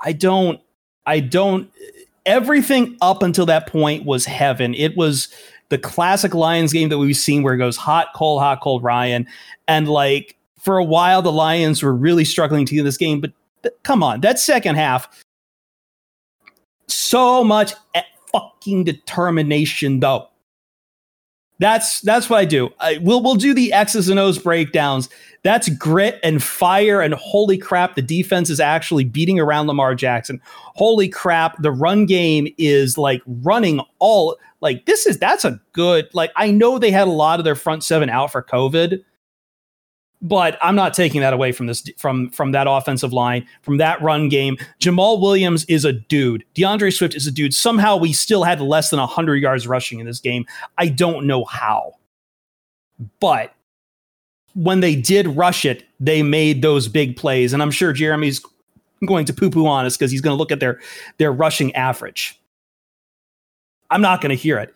I 0.02 0.14
don't, 0.14 0.62
I 1.06 1.20
don't, 1.20 1.70
everything 2.26 2.98
up 3.02 3.24
until 3.24 3.46
that 3.48 3.68
point 3.68 4.06
was 4.06 4.26
heaven. 4.26 4.74
It 4.74 4.96
was 4.96 5.28
the 5.70 5.78
classic 5.78 6.34
Lions 6.34 6.74
game 6.74 6.90
that 6.90 6.98
we've 6.98 7.16
seen 7.16 7.44
where 7.44 7.54
it 7.54 7.58
goes 7.58 7.78
hot, 7.78 8.10
cold, 8.16 8.42
hot, 8.42 8.62
cold, 8.62 8.84
Ryan. 8.84 9.28
And 9.68 9.88
like 9.88 10.36
for 10.60 10.78
a 10.78 10.84
while, 10.84 11.22
the 11.22 11.32
Lions 11.32 11.82
were 11.82 11.96
really 11.96 12.26
struggling 12.26 12.66
to 12.66 12.76
get 12.76 12.84
this 12.84 12.98
game. 12.98 13.22
But 13.22 13.32
th- 13.64 13.76
come 13.84 14.04
on, 14.04 14.22
that 14.22 14.40
second 14.40 14.76
half, 14.76 15.08
so 16.88 17.44
much 17.44 17.74
fucking 18.32 18.84
determination, 18.84 20.00
though. 20.00 20.29
That's 21.60 22.00
that's 22.02 22.30
what 22.30 22.40
I 22.40 22.46
do. 22.46 22.70
I, 22.80 23.00
we'll 23.02 23.22
we'll 23.22 23.36
do 23.36 23.54
the 23.54 23.74
X's 23.74 24.08
and 24.08 24.20
O's 24.20 24.40
breakdowns. 24.40 25.10
That's 25.44 25.70
grit 25.70 26.20
and 26.24 26.42
fire 26.42 27.02
and 27.02 27.14
holy 27.14 27.58
crap, 27.58 27.96
the 27.96 28.02
defense 28.02 28.50
is 28.50 28.60
actually 28.60 29.04
beating 29.04 29.40
around 29.40 29.68
Lamar 29.68 29.94
Jackson. 29.94 30.42
Holy 30.46 31.10
crap, 31.10 31.62
the 31.62 31.72
run 31.72 32.06
game 32.06 32.48
is 32.58 32.98
like 32.98 33.22
running 33.26 33.82
all 34.00 34.38
like 34.62 34.86
this 34.86 35.06
is 35.06 35.18
that's 35.18 35.46
a 35.46 35.60
good 35.74 36.10
like 36.14 36.32
I 36.36 36.52
know 36.52 36.80
they 36.80 36.92
had 36.92 37.08
a 37.08 37.12
lot 37.12 37.40
of 37.40 37.46
their 37.46 37.56
front 37.56 37.84
seven 37.84 38.10
out 38.10 38.32
for 38.32 38.42
COVID, 38.42 39.04
but 40.22 40.58
I'm 40.62 40.76
not 40.76 40.94
taking 40.94 41.22
that 41.22 41.34
away 41.34 41.52
from 41.52 41.68
this 41.68 41.90
from 41.98 42.30
from 42.32 42.52
that 42.52 42.68
offensive 42.70 43.14
line, 43.14 43.48
from 43.62 43.78
that 43.78 44.02
run 44.02 44.30
game. 44.30 44.58
Jamaal 44.80 45.22
Williams 45.22 45.66
is 45.66 45.86
a 45.86 45.94
dude. 45.94 46.44
DeAndre 46.56 46.94
Swift 46.94 47.16
is 47.16 47.26
a 47.26 47.32
dude. 47.32 47.54
Somehow 47.54 47.96
we 47.96 48.12
still 48.12 48.44
had 48.44 48.60
less 48.60 48.90
than 48.90 49.00
100 49.00 49.38
yards 49.38 49.68
rushing 49.68 50.00
in 50.00 50.06
this 50.06 50.20
game. 50.20 50.46
I 50.78 50.90
don't 50.90 51.26
know 51.26 51.46
how. 51.46 51.94
But 53.20 53.54
when 54.56 54.82
they 54.82 54.96
did 54.96 55.28
rush 55.28 55.64
it, 55.64 55.86
they 56.00 56.22
made 56.22 56.62
those 56.62 56.88
big 56.88 57.16
plays 57.16 57.54
and 57.54 57.62
I'm 57.62 57.72
sure 57.72 57.94
Jeremy's 57.94 58.42
going 59.06 59.26
to 59.26 59.34
poo-poo 59.34 59.68
on 59.68 59.86
us 59.86 59.96
because 59.96 60.12
he's 60.12 60.22
going 60.22 60.34
to 60.34 60.38
look 60.38 60.52
at 60.52 60.60
their 60.60 60.82
their 61.18 61.32
rushing 61.32 61.74
average. 61.76 62.38
I'm 63.90 64.02
not 64.02 64.22
going 64.22 64.30
to 64.30 64.36
hear 64.36 64.58
it. 64.60 64.76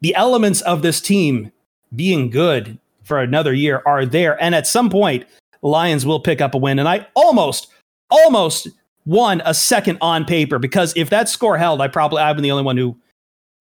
The 0.00 0.14
elements 0.14 0.60
of 0.62 0.82
this 0.82 1.00
team 1.00 1.50
being 1.94 2.30
good 2.30 2.78
for 3.10 3.18
another 3.18 3.52
year 3.52 3.82
are 3.86 4.06
there. 4.06 4.40
And 4.40 4.54
at 4.54 4.68
some 4.68 4.88
point, 4.88 5.26
Lions 5.62 6.06
will 6.06 6.20
pick 6.20 6.40
up 6.40 6.54
a 6.54 6.58
win. 6.58 6.78
And 6.78 6.88
I 6.88 7.08
almost, 7.16 7.66
almost 8.08 8.68
won 9.04 9.42
a 9.44 9.52
second 9.52 9.98
on 10.00 10.24
paper 10.24 10.60
because 10.60 10.92
if 10.94 11.10
that 11.10 11.28
score 11.28 11.58
held, 11.58 11.80
I 11.80 11.88
probably, 11.88 12.22
I've 12.22 12.36
been 12.36 12.44
the 12.44 12.52
only 12.52 12.62
one 12.62 12.76
who 12.76 12.96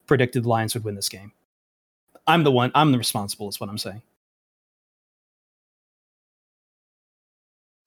predicted 0.06 0.44
the 0.44 0.50
Lions 0.50 0.76
would 0.76 0.84
win 0.84 0.94
this 0.94 1.10
game. 1.10 1.32
I'm 2.28 2.44
the 2.44 2.52
one, 2.52 2.72
I'm 2.76 2.92
the 2.92 3.00
responsible, 3.00 3.50
is 3.50 3.60
what 3.60 3.72
I'm 3.72 3.80
saying. 3.80 4.04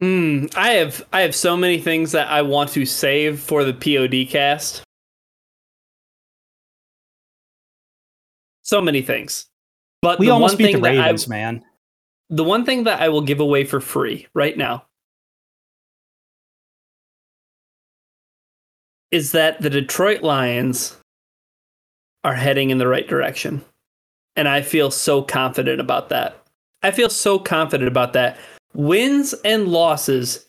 Hmm. 0.01 0.47
I 0.57 0.71
have 0.73 1.05
I 1.13 1.21
have 1.21 1.33
so 1.33 1.57
many 1.57 1.79
things 1.79 2.11
that 2.11 2.27
I 2.27 2.43
want 2.43 2.71
to 2.71 2.85
save 2.85 3.39
for 3.39 3.63
the 3.63 3.73
POD 3.73 4.29
cast. 4.29 4.83
So 8.63 8.81
many 8.81 9.01
things. 9.01 9.47
But 10.03 10.19
We 10.19 10.27
the 10.27 10.33
almost 10.33 10.55
one 10.55 10.59
beat 10.59 10.65
the 10.67 10.73
thing 10.73 10.83
that 10.83 10.99
I- 10.99 11.29
man. 11.29 11.65
the 12.29 12.45
one 12.45 12.65
thing 12.65 12.85
that 12.85 13.01
I 13.01 13.09
will 13.09 13.21
give 13.23 13.41
away 13.41 13.65
for 13.65 13.81
free 13.81 14.27
right 14.35 14.57
now 14.57 14.85
is 19.11 19.33
that 19.33 19.61
the 19.61 19.71
Detroit 19.71 20.23
Lions 20.23 20.97
are 22.25 22.35
heading 22.35 22.71
in 22.71 22.79
the 22.79 22.87
right 22.89 23.07
direction. 23.07 23.65
And 24.37 24.49
I 24.49 24.63
feel 24.63 24.91
so 24.91 25.23
confident 25.23 25.81
about 25.81 26.09
that. 26.09 26.43
I 26.83 26.91
feel 26.91 27.11
so 27.11 27.39
confident 27.39 27.89
about 27.89 28.15
that. 28.15 28.39
Wins 28.75 29.35
and 29.45 29.69
losses 29.69 30.47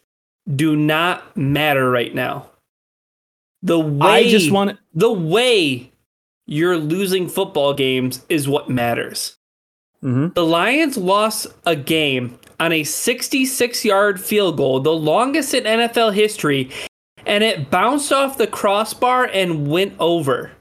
do 0.56 0.76
not 0.76 1.36
matter 1.36 1.90
right 1.92 2.16
now. 2.16 2.50
The 3.62 3.80
way 3.80 4.08
I 4.08 4.30
just 4.30 4.52
want 4.52 4.80
the 4.94 5.12
way 5.12 5.92
you're 6.46 6.78
losing 6.78 7.28
football 7.28 7.74
games 7.74 8.26
is 8.30 8.48
what 8.48 8.70
matters. 8.70 9.38
To. 10.04 10.28
The 10.34 10.46
Lions 10.46 10.98
lost 10.98 11.48
a 11.66 11.76
game 11.76 12.38
on 12.60 12.72
a 12.72 12.84
66 12.84 13.86
yard 13.86 14.22
field 14.22 14.58
goal, 14.58 14.80
the 14.80 14.94
longest 14.94 15.54
in 15.54 15.64
NFL 15.64 16.14
history, 16.14 16.70
and 17.26 17.44
it 17.44 17.70
bounced 17.70 18.12
off 18.12 18.38
the 18.38 18.48
crossbar 18.48 19.26
and 19.26 19.68
went 19.68 19.96
over. 20.00 20.52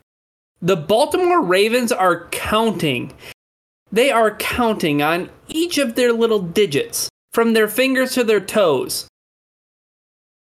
The 0.61 0.77
Baltimore 0.77 1.43
Ravens 1.43 1.91
are 1.91 2.29
counting. 2.29 3.13
They 3.91 4.11
are 4.11 4.37
counting 4.37 5.03
on 5.03 5.29
each 5.49 5.77
of 5.77 5.97
their 5.97 6.13
little 6.13 6.41
digits, 6.41 7.09
from 7.33 7.53
their 7.53 7.69
fingers 7.69 8.13
to 8.15 8.25
their 8.25 8.41
toes. 8.41 9.09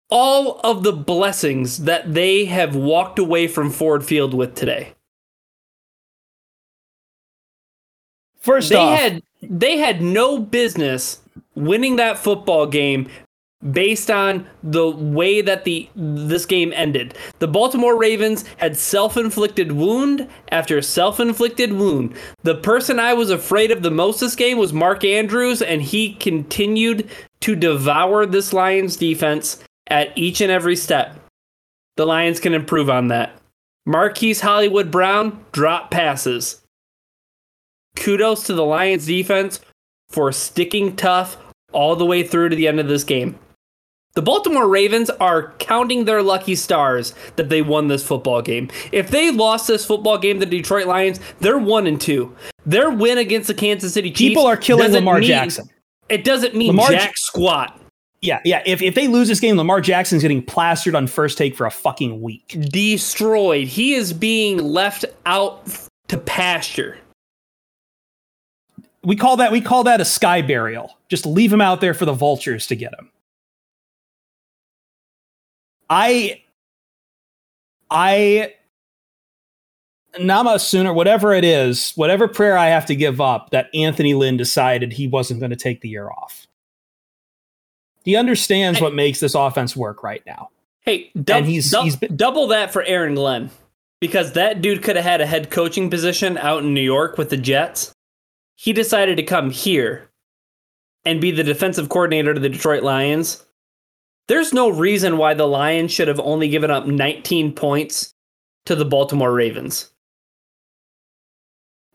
All 0.09 0.59
of 0.63 0.83
the 0.83 0.93
blessings 0.93 1.85
that 1.85 2.13
they 2.13 2.45
have 2.45 2.75
walked 2.75 3.17
away 3.17 3.47
from 3.47 3.71
Ford 3.71 4.05
Field 4.05 4.33
with 4.33 4.53
today. 4.53 4.93
First 8.43 8.69
they 8.69 8.75
off, 8.75 8.99
had 8.99 9.23
they 9.41 9.77
had 9.77 10.01
no 10.01 10.37
business 10.37 11.21
winning 11.55 11.95
that 11.95 12.17
football 12.17 12.67
game 12.67 13.07
based 13.71 14.11
on 14.11 14.45
the 14.61 14.89
way 14.89 15.41
that 15.41 15.63
the 15.63 15.89
this 15.95 16.45
game 16.45 16.73
ended. 16.75 17.17
The 17.39 17.47
Baltimore 17.47 17.97
Ravens 17.97 18.43
had 18.57 18.75
self-inflicted 18.75 19.71
wound 19.71 20.27
after 20.51 20.81
self-inflicted 20.81 21.71
wound. 21.71 22.17
The 22.43 22.55
person 22.55 22.99
I 22.99 23.13
was 23.13 23.29
afraid 23.29 23.71
of 23.71 23.81
the 23.81 23.91
most 23.91 24.19
this 24.19 24.35
game 24.35 24.57
was 24.57 24.73
Mark 24.73 25.05
Andrews 25.05 25.61
and 25.61 25.81
he 25.81 26.13
continued 26.15 27.09
to 27.39 27.55
devour 27.55 28.25
this 28.25 28.51
Lions 28.51 28.97
defense 28.97 29.63
at 29.87 30.17
each 30.17 30.41
and 30.41 30.51
every 30.51 30.75
step. 30.75 31.17
The 31.95 32.05
Lions 32.05 32.41
can 32.41 32.53
improve 32.53 32.89
on 32.89 33.07
that. 33.07 33.39
Marquise 33.85 34.41
Hollywood 34.41 34.91
Brown 34.91 35.45
drop 35.53 35.91
passes 35.91 36.62
kudos 37.95 38.43
to 38.43 38.53
the 38.53 38.65
Lions 38.65 39.05
defense 39.05 39.59
for 40.09 40.31
sticking 40.31 40.95
tough 40.95 41.37
all 41.71 41.95
the 41.95 42.05
way 42.05 42.23
through 42.23 42.49
to 42.49 42.55
the 42.55 42.67
end 42.67 42.79
of 42.79 42.87
this 42.87 43.03
game. 43.03 43.37
The 44.15 44.21
Baltimore 44.21 44.67
Ravens 44.67 45.09
are 45.09 45.53
counting 45.57 46.05
their 46.05 46.21
lucky 46.21 46.55
stars 46.55 47.15
that 47.35 47.49
they 47.49 47.63
won 47.63 47.87
this 47.87 48.05
football 48.05 48.43
game. 48.43 48.69
If 48.91 49.09
they 49.09 49.31
lost 49.31 49.67
this 49.67 49.85
football 49.85 50.19
game 50.19 50.39
to 50.39 50.45
the 50.45 50.57
Detroit 50.57 50.85
Lions, 50.85 51.19
they're 51.39 51.57
1 51.57 51.87
and 51.87 51.99
2. 51.99 52.35
Their 52.65 52.91
win 52.91 53.17
against 53.17 53.47
the 53.47 53.55
Kansas 53.55 53.93
City 53.93 54.11
Chiefs 54.11 54.29
people 54.29 54.45
are 54.45 54.57
killing 54.57 54.91
Lamar 54.91 55.19
mean- 55.19 55.27
Jackson. 55.27 55.67
It 56.09 56.23
doesn't 56.23 56.53
mean 56.53 56.67
Lamar 56.67 56.91
jack 56.91 57.13
squat. 57.15 57.79
Yeah, 58.21 58.39
yeah. 58.45 58.61
If, 58.65 58.81
if 58.81 58.93
they 58.93 59.07
lose 59.07 59.29
this 59.29 59.39
game, 59.39 59.57
Lamar 59.57 59.81
Jackson's 59.81 60.21
getting 60.21 60.43
plastered 60.43 60.95
on 60.95 61.07
first 61.07 61.37
take 61.37 61.55
for 61.55 61.65
a 61.65 61.71
fucking 61.71 62.21
week. 62.21 62.55
Destroyed. 62.69 63.67
He 63.67 63.95
is 63.95 64.13
being 64.13 64.57
left 64.59 65.05
out 65.25 65.65
to 66.09 66.17
pasture. 66.17 66.97
We 69.03 69.15
call 69.15 69.37
that 69.37 69.51
we 69.51 69.61
call 69.61 69.83
that 69.85 69.99
a 70.01 70.05
sky 70.05 70.41
burial. 70.41 70.97
Just 71.09 71.25
leave 71.25 71.51
him 71.51 71.61
out 71.61 71.81
there 71.81 71.93
for 71.93 72.05
the 72.05 72.13
vultures 72.13 72.67
to 72.67 72.75
get 72.75 72.93
him. 72.97 73.09
I 75.89 76.41
I 77.91 78.53
Nama 80.19 80.59
sooner, 80.59 80.93
whatever 80.93 81.33
it 81.33 81.43
is, 81.43 81.91
whatever 81.95 82.27
prayer 82.27 82.55
I 82.55 82.67
have 82.67 82.85
to 82.87 82.95
give 82.95 83.19
up, 83.19 83.49
that 83.49 83.69
Anthony 83.73 84.13
Lynn 84.13 84.37
decided 84.37 84.93
he 84.93 85.07
wasn't 85.07 85.39
going 85.39 85.49
to 85.49 85.55
take 85.55 85.81
the 85.81 85.89
year 85.89 86.07
off. 86.09 86.45
He 88.03 88.15
understands 88.15 88.79
what 88.79 88.93
makes 88.93 89.19
this 89.19 89.33
offense 89.33 89.75
work 89.75 90.03
right 90.03 90.21
now. 90.27 90.49
Hey, 90.81 91.09
dub- 91.15 91.37
And 91.37 91.45
he's- 91.47 91.71
dub- 91.71 91.85
he's 91.85 91.95
been- 91.95 92.15
double 92.15 92.47
that 92.47 92.71
for 92.71 92.83
Aaron 92.83 93.15
Glenn 93.15 93.49
because 93.99 94.33
that 94.33 94.61
dude 94.61 94.83
could 94.83 94.97
have 94.97 95.05
had 95.05 95.21
a 95.21 95.25
head 95.25 95.49
coaching 95.49 95.89
position 95.89 96.37
out 96.37 96.61
in 96.63 96.73
New 96.75 96.81
York 96.81 97.17
with 97.17 97.29
the 97.31 97.37
Jets. 97.37 97.91
He 98.55 98.73
decided 98.73 99.17
to 99.17 99.23
come 99.23 99.49
here 99.49 100.09
and 101.05 101.19
be 101.19 101.31
the 101.31 101.43
defensive 101.43 101.89
coordinator 101.89 102.33
to 102.33 102.39
the 102.39 102.49
Detroit 102.49 102.83
Lions. 102.83 103.45
There's 104.27 104.53
no 104.53 104.69
reason 104.69 105.17
why 105.17 105.33
the 105.33 105.47
Lions 105.47 105.91
should 105.91 106.07
have 106.07 106.19
only 106.19 106.47
given 106.47 106.71
up 106.71 106.85
19 106.87 107.53
points 107.53 108.13
to 108.65 108.75
the 108.75 108.85
Baltimore 108.85 109.33
Ravens. 109.33 109.89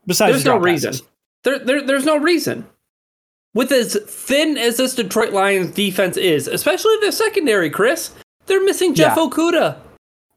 Besides, 0.05 0.33
There's 0.33 0.45
no 0.45 0.57
reason. 0.57 0.93
There, 1.43 1.59
there, 1.59 1.85
there's 1.85 2.05
no 2.05 2.17
reason. 2.17 2.67
With 3.55 3.71
as 3.71 3.97
thin 4.07 4.57
as 4.57 4.77
this 4.77 4.93
Detroit 4.95 5.33
Lions 5.33 5.71
defense 5.71 6.17
is, 6.17 6.47
especially 6.47 6.95
their 7.01 7.11
secondary, 7.11 7.69
Chris, 7.69 8.11
they're 8.45 8.63
missing 8.63 8.93
Jeff 8.93 9.17
Yeah. 9.17 9.25
Okudah. 9.25 9.77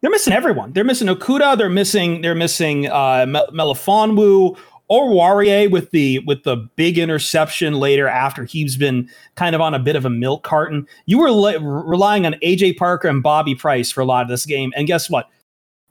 They're 0.00 0.10
missing 0.10 0.32
everyone. 0.32 0.72
They're 0.72 0.82
missing 0.82 1.08
Okudah. 1.08 1.56
They're 1.58 1.68
missing. 1.68 2.22
They're 2.22 2.34
missing 2.34 2.88
uh, 2.88 3.24
Melifonwu 3.26 4.56
or 4.92 5.08
Oruwariye 5.08 5.70
with 5.70 5.90
the 5.90 6.18
with 6.20 6.42
the 6.42 6.56
big 6.76 6.98
interception 6.98 7.74
later 7.74 8.08
after 8.08 8.44
he's 8.44 8.76
been 8.76 9.08
kind 9.36 9.54
of 9.54 9.60
on 9.62 9.72
a 9.72 9.78
bit 9.78 9.96
of 9.96 10.04
a 10.04 10.10
milk 10.10 10.42
carton. 10.42 10.86
You 11.06 11.18
were 11.18 11.30
le- 11.30 11.58
relying 11.60 12.26
on 12.26 12.34
AJ 12.42 12.76
Parker 12.76 13.08
and 13.08 13.22
Bobby 13.22 13.54
Price 13.54 13.90
for 13.90 14.02
a 14.02 14.04
lot 14.04 14.22
of 14.22 14.28
this 14.28 14.44
game, 14.44 14.70
and 14.76 14.86
guess 14.86 15.08
what? 15.08 15.30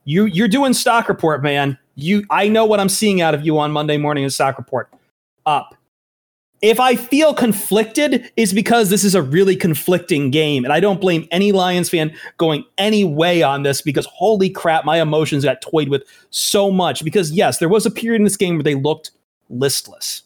You 0.04 0.26
you're 0.26 0.46
doing 0.46 0.72
stock 0.72 1.08
report, 1.08 1.42
man. 1.42 1.76
You 1.96 2.24
I 2.30 2.48
know 2.48 2.64
what 2.64 2.78
I'm 2.78 2.88
seeing 2.88 3.20
out 3.20 3.34
of 3.34 3.44
you 3.44 3.58
on 3.58 3.72
Monday 3.72 3.96
morning 3.96 4.22
in 4.22 4.30
stock 4.30 4.56
report. 4.56 4.88
Up. 5.46 5.74
If 6.62 6.78
I 6.78 6.94
feel 6.94 7.34
conflicted, 7.34 8.30
is 8.36 8.52
because 8.52 8.88
this 8.88 9.02
is 9.02 9.16
a 9.16 9.22
really 9.22 9.56
conflicting 9.56 10.30
game, 10.30 10.64
and 10.64 10.72
I 10.72 10.78
don't 10.78 11.00
blame 11.00 11.26
any 11.32 11.50
Lions 11.50 11.90
fan 11.90 12.16
going 12.38 12.64
any 12.78 13.02
way 13.02 13.42
on 13.42 13.64
this 13.64 13.82
because 13.82 14.06
holy 14.06 14.48
crap, 14.48 14.84
my 14.84 15.00
emotions 15.00 15.44
got 15.44 15.60
toyed 15.60 15.88
with 15.88 16.04
so 16.30 16.70
much. 16.70 17.04
Because 17.04 17.32
yes, 17.32 17.58
there 17.58 17.68
was 17.68 17.84
a 17.84 17.90
period 17.90 18.20
in 18.20 18.24
this 18.24 18.36
game 18.36 18.54
where 18.54 18.62
they 18.62 18.76
looked 18.76 19.10
listless, 19.50 20.22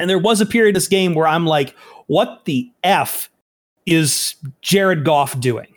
and 0.00 0.10
there 0.10 0.18
was 0.18 0.40
a 0.40 0.46
period 0.46 0.70
in 0.70 0.74
this 0.74 0.88
game 0.88 1.14
where 1.14 1.28
I'm 1.28 1.46
like, 1.46 1.76
what 2.08 2.44
the 2.44 2.68
f 2.82 3.30
is 3.86 4.34
Jared 4.62 5.04
Goff 5.04 5.38
doing? 5.38 5.71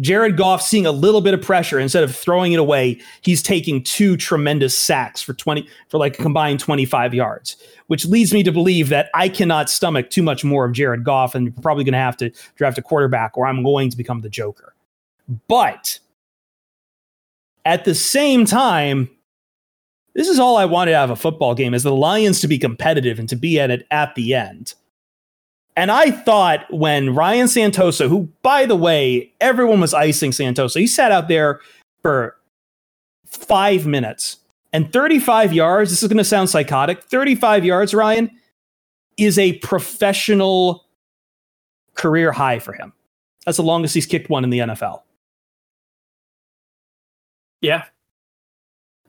Jared 0.00 0.36
Goff 0.36 0.60
seeing 0.60 0.84
a 0.84 0.92
little 0.92 1.22
bit 1.22 1.32
of 1.32 1.40
pressure 1.40 1.78
instead 1.78 2.04
of 2.04 2.14
throwing 2.14 2.52
it 2.52 2.58
away, 2.58 3.00
he's 3.22 3.42
taking 3.42 3.82
two 3.82 4.16
tremendous 4.16 4.76
sacks 4.76 5.22
for 5.22 5.32
20 5.32 5.66
for 5.88 5.98
like 5.98 6.18
a 6.18 6.22
combined 6.22 6.60
25 6.60 7.14
yards, 7.14 7.56
which 7.86 8.04
leads 8.04 8.32
me 8.34 8.42
to 8.42 8.52
believe 8.52 8.90
that 8.90 9.08
I 9.14 9.28
cannot 9.30 9.70
stomach 9.70 10.10
too 10.10 10.22
much 10.22 10.44
more 10.44 10.66
of 10.66 10.72
Jared 10.72 11.04
Goff 11.04 11.34
and 11.34 11.54
probably 11.62 11.84
going 11.84 11.94
to 11.94 11.98
have 11.98 12.16
to 12.18 12.30
draft 12.56 12.76
a 12.76 12.82
quarterback 12.82 13.38
or 13.38 13.46
I'm 13.46 13.62
going 13.62 13.88
to 13.90 13.96
become 13.96 14.20
the 14.20 14.28
Joker. 14.28 14.74
But 15.48 15.98
at 17.64 17.84
the 17.84 17.94
same 17.94 18.44
time, 18.44 19.10
this 20.14 20.28
is 20.28 20.38
all 20.38 20.56
I 20.56 20.66
wanted 20.66 20.94
out 20.94 21.04
of 21.04 21.10
a 21.10 21.16
football 21.16 21.54
game 21.54 21.72
is 21.72 21.82
the 21.82 21.94
Lions 21.94 22.40
to 22.40 22.48
be 22.48 22.58
competitive 22.58 23.18
and 23.18 23.28
to 23.30 23.36
be 23.36 23.58
at 23.58 23.70
it 23.70 23.86
at 23.90 24.14
the 24.14 24.34
end. 24.34 24.74
And 25.76 25.90
I 25.90 26.10
thought 26.10 26.64
when 26.72 27.14
Ryan 27.14 27.46
Santoso, 27.46 28.08
who, 28.08 28.28
by 28.42 28.64
the 28.64 28.76
way, 28.76 29.30
everyone 29.40 29.80
was 29.80 29.92
icing 29.92 30.30
Santoso, 30.30 30.80
he 30.80 30.86
sat 30.86 31.12
out 31.12 31.28
there 31.28 31.60
for 32.02 32.36
five 33.26 33.86
minutes 33.86 34.38
and 34.72 34.90
35 34.90 35.52
yards. 35.52 35.90
This 35.90 36.02
is 36.02 36.08
going 36.08 36.16
to 36.16 36.24
sound 36.24 36.48
psychotic. 36.48 37.02
35 37.04 37.64
yards, 37.66 37.92
Ryan, 37.92 38.30
is 39.18 39.38
a 39.38 39.54
professional 39.58 40.86
career 41.94 42.32
high 42.32 42.58
for 42.58 42.72
him. 42.72 42.92
That's 43.44 43.56
the 43.58 43.62
longest 43.62 43.94
he's 43.94 44.06
kicked 44.06 44.30
one 44.30 44.44
in 44.44 44.50
the 44.50 44.58
NFL 44.60 45.02
Yeah. 47.60 47.84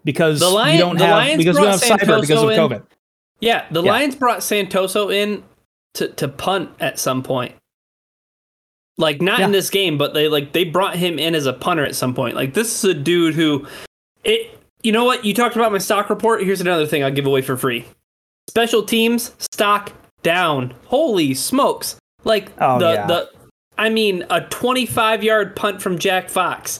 because 0.03 0.39
The 0.39 0.49
Lion- 0.49 0.73
we 0.75 0.77
don't 0.79 0.97
the 0.97 1.05
have 1.05 1.15
Lions 1.17 1.37
because 1.37 1.55
we 1.57 1.63
don't 1.63 1.71
have 1.71 1.81
Seibert 1.81 2.21
because 2.21 2.29
of 2.43 2.49
Santoso 2.49 2.53
in. 2.53 2.59
COVID. 2.59 2.83
Yeah, 3.39 3.65
the 3.71 3.83
Yeah. 3.83 3.91
Lions 3.91 4.15
brought 4.15 4.39
Santoso 4.39 5.13
in 5.13 5.43
to, 5.97 6.07
to 6.09 6.27
punt 6.27 6.69
at 6.79 6.99
some 6.99 7.23
point. 7.23 7.53
Like 8.99 9.21
not 9.21 9.39
in 9.39 9.51
this 9.51 9.69
game, 9.69 9.97
but 9.99 10.15
they 10.15 10.27
like 10.27 10.53
they 10.53 10.63
brought 10.63 10.95
him 10.95 11.19
in 11.19 11.35
as 11.35 11.45
a 11.45 11.53
punter 11.53 11.85
at 11.85 11.95
some 11.95 12.15
point. 12.15 12.35
Like 12.35 12.55
this 12.55 12.83
is 12.83 12.89
a 12.89 12.95
dude 12.95 13.35
who 13.35 13.67
it 14.23 14.59
you 14.81 14.91
know 14.91 15.05
what? 15.05 15.23
You 15.23 15.33
talked 15.35 15.55
about 15.55 15.71
my 15.71 15.77
stock 15.77 16.09
report. 16.09 16.43
Here's 16.43 16.61
another 16.61 16.87
thing 16.87 17.03
I'll 17.03 17.11
give 17.11 17.27
away 17.27 17.43
for 17.43 17.55
free. 17.57 17.85
Special 18.49 18.81
teams 18.81 19.35
stock 19.37 19.91
down. 20.23 20.73
Holy 20.85 21.35
smokes. 21.35 21.99
Like 22.23 22.51
Oh, 22.59 22.79
the 22.79 22.93
yeah. 22.93 23.05
the 23.07 23.29
I 23.77 23.89
mean 23.89 24.25
a 24.31 24.41
25 24.41 25.23
yard 25.23 25.55
punt 25.55 25.79
from 25.79 25.99
Jack 25.99 26.29
Fox. 26.29 26.79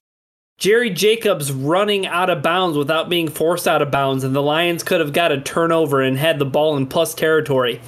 Jerry 0.57 0.89
Jacobs 0.89 1.51
running 1.51 2.07
out 2.07 2.31
of 2.31 2.41
bounds 2.41 2.79
without 2.79 3.09
being 3.09 3.27
forced 3.27 3.67
out 3.67 3.83
of 3.83 3.91
bounds, 3.91 4.23
and 4.23 4.35
the 4.35 4.41
Lions 4.41 4.81
could 4.81 4.99
have 4.99 5.13
got 5.13 5.31
a 5.31 5.39
turnover 5.39 6.01
and 6.01 6.17
had 6.17 6.39
the 6.39 6.45
ball 6.45 6.75
in 6.77 6.87
plus 6.87 7.13
territory. 7.13 7.79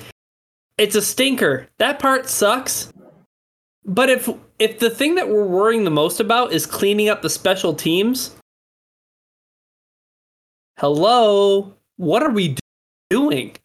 It's 0.79 0.95
a 0.95 1.01
stinker. 1.01 1.67
That 1.77 1.99
part 1.99 2.29
sucks. 2.29 2.91
But 3.85 4.09
if 4.09 4.29
if 4.59 4.79
the 4.79 4.89
thing 4.89 5.15
that 5.15 5.27
we're 5.27 5.45
worrying 5.45 5.83
the 5.83 5.91
most 5.91 6.19
about 6.19 6.53
is 6.53 6.65
cleaning 6.65 7.09
up 7.09 7.21
the 7.21 7.29
special 7.29 7.73
teams, 7.73 8.35
hello, 10.77 11.73
what 11.97 12.23
are 12.23 12.31
we 12.31 12.49
do- 12.49 12.59
doing? 13.09 13.55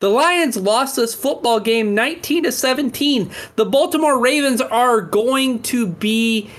The 0.00 0.08
Lions 0.08 0.56
lost 0.56 0.96
this 0.96 1.14
football 1.14 1.60
game 1.60 1.94
19 1.94 2.44
to 2.44 2.52
17. 2.52 3.30
The 3.56 3.66
Baltimore 3.66 4.18
Ravens 4.18 4.60
are 4.60 5.00
going 5.00 5.62
to 5.64 5.86
be 5.86 6.50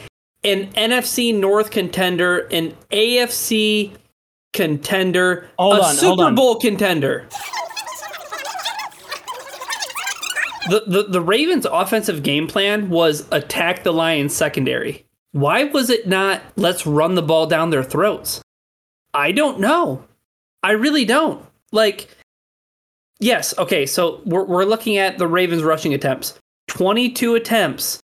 an 0.43 0.71
NFC 0.73 1.37
North 1.37 1.71
contender, 1.71 2.47
an 2.51 2.75
AFC 2.91 3.91
contender, 4.53 5.49
Hold 5.57 5.77
a 5.77 5.83
on, 5.83 5.95
Super. 5.95 6.31
Bowl 6.31 6.59
contender. 6.59 7.27
The, 10.79 11.05
the 11.09 11.21
Ravens' 11.21 11.67
offensive 11.69 12.23
game 12.23 12.47
plan 12.47 12.89
was 12.89 13.27
attack 13.31 13.83
the 13.83 13.91
Lions 13.91 14.33
secondary. 14.33 15.05
Why 15.33 15.65
was 15.65 15.89
it 15.89 16.07
not 16.07 16.41
let's 16.55 16.85
run 16.85 17.15
the 17.15 17.21
ball 17.21 17.45
down 17.45 17.71
their 17.71 17.83
throats? 17.83 18.41
I 19.13 19.33
don't 19.33 19.59
know. 19.59 20.05
I 20.63 20.71
really 20.71 21.03
don't. 21.03 21.45
Like 21.73 22.07
yes, 23.19 23.57
okay, 23.57 23.85
so 23.85 24.21
we're 24.23 24.45
we're 24.45 24.63
looking 24.63 24.97
at 24.97 25.17
the 25.17 25.27
Ravens 25.27 25.61
rushing 25.61 25.93
attempts. 25.93 26.39
22 26.67 27.35
attempts, 27.35 27.99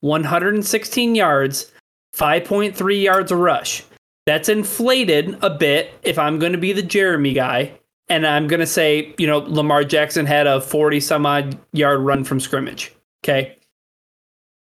116 0.00 1.16
yards, 1.16 1.72
5.3 2.14 3.02
yards 3.02 3.32
a 3.32 3.36
rush. 3.36 3.82
That's 4.24 4.48
inflated 4.48 5.36
a 5.42 5.50
bit 5.50 5.90
if 6.04 6.16
I'm 6.16 6.38
going 6.38 6.52
to 6.52 6.58
be 6.58 6.72
the 6.72 6.82
Jeremy 6.82 7.32
guy. 7.32 7.72
And 8.08 8.26
I'm 8.26 8.46
going 8.46 8.60
to 8.60 8.66
say, 8.66 9.14
you 9.18 9.26
know, 9.26 9.38
Lamar 9.38 9.82
Jackson 9.84 10.26
had 10.26 10.46
a 10.46 10.60
40 10.60 11.00
some 11.00 11.24
odd 11.24 11.58
yard 11.72 12.00
run 12.00 12.24
from 12.24 12.38
scrimmage. 12.38 12.92
Okay. 13.24 13.56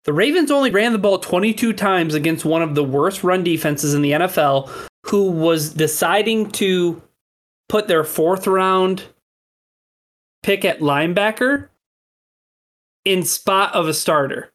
The 0.04 0.12
Ravens 0.12 0.50
only 0.50 0.70
ran 0.70 0.92
the 0.92 0.98
ball 0.98 1.18
22 1.18 1.72
times 1.72 2.14
against 2.14 2.44
one 2.44 2.60
of 2.60 2.74
the 2.74 2.84
worst 2.84 3.24
run 3.24 3.42
defenses 3.42 3.94
in 3.94 4.02
the 4.02 4.12
NFL, 4.12 4.70
who 5.06 5.30
was 5.30 5.72
deciding 5.72 6.50
to 6.52 7.02
put 7.70 7.88
their 7.88 8.04
fourth 8.04 8.46
round 8.46 9.04
pick 10.42 10.64
at 10.66 10.80
linebacker 10.80 11.68
in 13.06 13.22
spot 13.22 13.74
of 13.74 13.88
a 13.88 13.94
starter. 13.94 14.52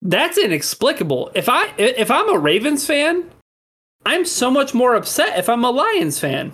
That's 0.00 0.38
inexplicable. 0.38 1.30
If 1.34 1.48
I 1.48 1.72
if 1.78 2.10
I'm 2.10 2.28
a 2.28 2.38
Ravens 2.38 2.86
fan, 2.86 3.28
I'm 4.04 4.24
so 4.24 4.50
much 4.50 4.74
more 4.74 4.94
upset 4.94 5.38
if 5.38 5.48
I'm 5.48 5.64
a 5.64 5.70
Lions 5.70 6.18
fan. 6.18 6.52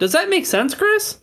Does 0.00 0.10
that 0.12 0.28
make 0.28 0.46
sense, 0.46 0.74
Chris? 0.74 1.18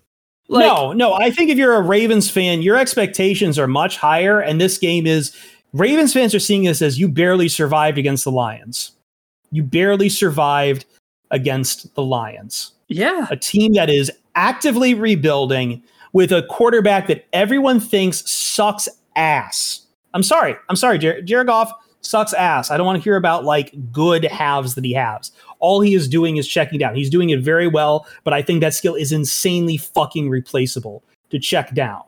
no, 0.49 0.93
no. 0.93 1.13
I 1.13 1.29
think 1.29 1.49
if 1.49 1.57
you're 1.57 1.75
a 1.75 1.81
Ravens 1.81 2.29
fan, 2.29 2.61
your 2.61 2.77
expectations 2.77 3.59
are 3.59 3.67
much 3.67 3.97
higher. 3.97 4.39
And 4.39 4.61
this 4.61 4.77
game 4.77 5.05
is 5.05 5.35
Ravens 5.73 6.13
fans 6.13 6.33
are 6.33 6.39
seeing 6.39 6.63
this 6.63 6.81
as 6.81 6.97
you 6.97 7.09
barely 7.09 7.49
survived 7.49 7.97
against 7.97 8.23
the 8.23 8.31
Lions. 8.31 8.91
You 9.51 9.63
barely 9.63 10.07
survived 10.07 10.85
against 11.31 11.93
the 11.95 12.03
Lions, 12.03 12.71
Yeah. 12.87 13.27
a 13.29 13.35
team 13.35 13.73
that 13.73 13.89
is 13.89 14.09
actively 14.35 14.93
rebuilding 14.93 15.83
with 16.13 16.31
a 16.31 16.43
quarterback 16.43 17.07
that 17.07 17.25
everyone 17.33 17.81
thinks 17.81 18.29
sucks 18.31 18.87
ass. 19.17 19.81
I'm 20.13 20.23
sorry. 20.23 20.55
I'm 20.69 20.77
sorry. 20.77 20.97
Jared, 20.97 21.25
Jared 21.25 21.47
Goff 21.47 21.73
sucks 22.01 22.33
ass. 22.33 22.71
I 22.71 22.77
don't 22.77 22.85
want 22.85 22.97
to 22.97 23.03
hear 23.03 23.17
about 23.17 23.43
like 23.43 23.73
good 23.91 24.23
halves 24.23 24.75
that 24.75 24.85
he 24.85 24.93
has. 24.93 25.31
All 25.59 25.81
he 25.81 25.93
is 25.93 26.07
doing 26.07 26.37
is 26.37 26.47
checking 26.47 26.79
down. 26.79 26.95
He's 26.95 27.09
doing 27.09 27.29
it 27.31 27.41
very 27.41 27.67
well, 27.67 28.07
but 28.23 28.33
I 28.33 28.41
think 28.41 28.61
that 28.61 28.73
skill 28.73 28.95
is 28.95 29.11
insanely 29.11 29.77
fucking 29.77 30.29
replaceable 30.29 31.03
to 31.29 31.39
check 31.39 31.73
down. 31.73 32.01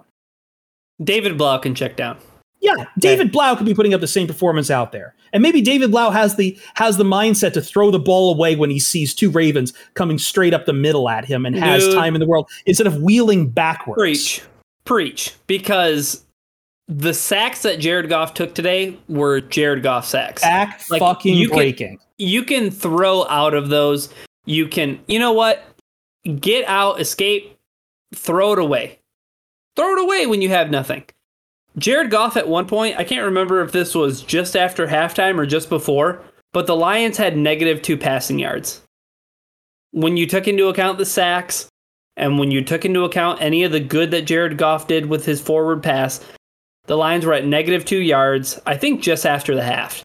David 1.04 1.38
Blough 1.38 1.60
can 1.60 1.76
check 1.76 1.96
down. 1.96 2.18
Yeah, 2.62 2.74
David 2.98 3.32
Blough 3.32 3.56
could 3.56 3.66
be 3.66 3.74
putting 3.74 3.94
up 3.94 4.02
the 4.02 4.08
same 4.08 4.28
performance 4.28 4.70
out 4.70 4.92
there. 4.92 5.16
And 5.32 5.42
maybe 5.42 5.62
David 5.62 5.92
Blough 5.92 6.10
has 6.10 6.36
the 6.36 6.60
has 6.74 6.98
the 6.98 7.06
mindset 7.06 7.54
to 7.54 7.62
throw 7.62 7.90
the 7.90 8.00
ball 8.00 8.34
away 8.34 8.56
when 8.58 8.70
he 8.70 8.80
sees 8.80 9.14
two 9.14 9.30
Ravens 9.30 9.72
coming 9.94 10.18
straight 10.18 10.54
up 10.54 10.66
the 10.66 10.74
middle 10.74 11.08
at 11.08 11.24
him 11.24 11.46
and 11.46 11.56
has 11.56 11.86
Dude. 11.86 11.94
time 11.96 12.16
in 12.16 12.20
the 12.20 12.28
world 12.28 12.50
instead 12.66 12.88
of 12.88 13.02
wheeling 13.02 13.50
backwards. 13.50 13.98
Preach. 13.98 14.42
Preach. 14.84 15.36
Because 15.48 16.26
the 16.90 17.14
sacks 17.14 17.62
that 17.62 17.80
Jared 17.80 18.10
Goff 18.10 18.34
took 18.34 18.54
today 18.56 18.98
were 19.08 19.40
Jared 19.40 19.82
Goff 19.84 20.06
sacks. 20.06 20.42
Back 20.42 20.82
Like, 20.90 21.00
fucking 21.00 21.36
you 21.36 21.48
can- 21.48 21.58
breaking. 21.58 22.00
You 22.20 22.44
can 22.44 22.70
throw 22.70 23.26
out 23.28 23.56
of 23.56 23.70
those. 23.70 24.14
You 24.46 24.68
can, 24.68 25.00
you 25.08 25.18
know 25.18 25.34
what? 25.34 25.64
Get 26.40 26.68
out, 26.68 27.00
escape, 27.00 27.58
throw 28.14 28.54
it 28.54 28.60
away. 28.60 29.00
Throw 29.76 29.94
it 29.94 30.04
away 30.04 30.28
when 30.28 30.42
you 30.42 30.50
have 30.50 30.70
nothing. 30.70 31.06
Jared 31.78 32.12
Goff 32.12 32.36
at 32.36 32.48
one 32.48 32.68
point, 32.68 32.98
I 32.98 33.04
can't 33.06 33.26
remember 33.26 33.62
if 33.62 33.72
this 33.72 33.96
was 33.96 34.22
just 34.22 34.56
after 34.56 34.88
halftime 34.88 35.38
or 35.38 35.46
just 35.46 35.70
before, 35.70 36.22
but 36.52 36.68
the 36.68 36.76
Lions 36.76 37.16
had 37.16 37.38
negative 37.38 37.82
two 37.82 37.96
passing 37.96 38.38
yards. 38.38 38.82
When 39.92 40.18
you 40.18 40.28
took 40.28 40.48
into 40.48 40.68
account 40.68 40.98
the 40.98 41.06
sacks 41.06 41.70
and 42.18 42.38
when 42.38 42.52
you 42.52 42.64
took 42.64 42.84
into 42.84 43.06
account 43.06 43.42
any 43.42 43.64
of 43.64 43.72
the 43.72 43.80
good 43.80 44.12
that 44.12 44.24
Jared 44.24 44.58
Goff 44.58 44.88
did 44.88 45.06
with 45.06 45.26
his 45.26 45.40
forward 45.40 45.82
pass, 45.82 46.20
the 46.86 46.98
Lions 46.98 47.26
were 47.26 47.34
at 47.34 47.46
negative 47.46 47.86
two 47.86 48.02
yards, 48.02 48.60
I 48.66 48.76
think 48.76 49.02
just 49.02 49.26
after 49.26 49.56
the 49.56 49.64
half. 49.64 50.04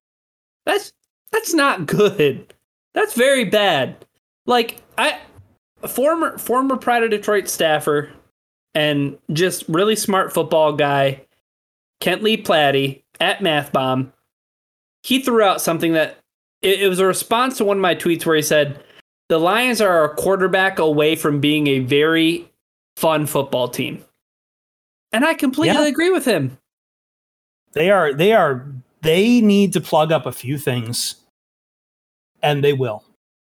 That's 0.65 0.93
that's 1.35 1.53
not 1.53 1.87
good. 1.87 2.55
That's 2.95 3.15
very 3.15 3.45
bad. 3.45 3.97
Like 4.47 4.81
I 4.97 5.19
former 5.89 6.39
former 6.39 6.77
Pride 6.77 7.03
of 7.03 7.11
Detroit 7.11 7.49
staffer 7.49 8.11
and 8.75 9.19
just 9.33 9.65
really 9.69 9.97
smart 9.97 10.33
football 10.33 10.73
guy, 10.73 11.23
Kent 12.01 12.23
Lee 12.23 12.37
Platte 12.37 13.03
at 13.21 13.43
Math 13.43 13.73
Bomb. 13.73 14.13
He 15.03 15.21
threw 15.21 15.43
out 15.43 15.61
something 15.61 15.93
that 15.93 16.19
it, 16.63 16.83
it 16.83 16.89
was 16.89 16.99
a 17.01 17.07
response 17.07 17.59
to 17.59 17.65
one 17.65 17.79
of 17.79 17.83
my 17.83 17.95
tweets 17.95 18.25
where 18.25 18.37
he 18.37 18.43
said, 18.43 18.83
"The 19.29 19.39
Lions 19.39 19.81
are 19.81 20.05
a 20.05 20.15
quarterback 20.15 20.79
away 20.79 21.17
from 21.17 21.41
being 21.41 21.67
a 21.67 21.81
very 21.81 22.49
fun 22.97 23.27
football 23.27 23.69
team," 23.69 24.05
and 25.13 25.25
I 25.25 25.35
completely 25.35 25.83
Yeah. 25.83 25.89
agree 25.89 26.11
with 26.11 26.25
him. 26.27 26.59
They 27.73 27.91
are 27.91 28.13
they 28.15 28.33
are 28.33 28.67
they 29.03 29.41
need 29.41 29.73
to 29.73 29.81
plug 29.81 30.13
up 30.13 30.27
a 30.27 30.33
few 30.33 30.59
things 30.59 31.17
and 32.45 32.63
they 32.63 32.73
will. 32.73 33.03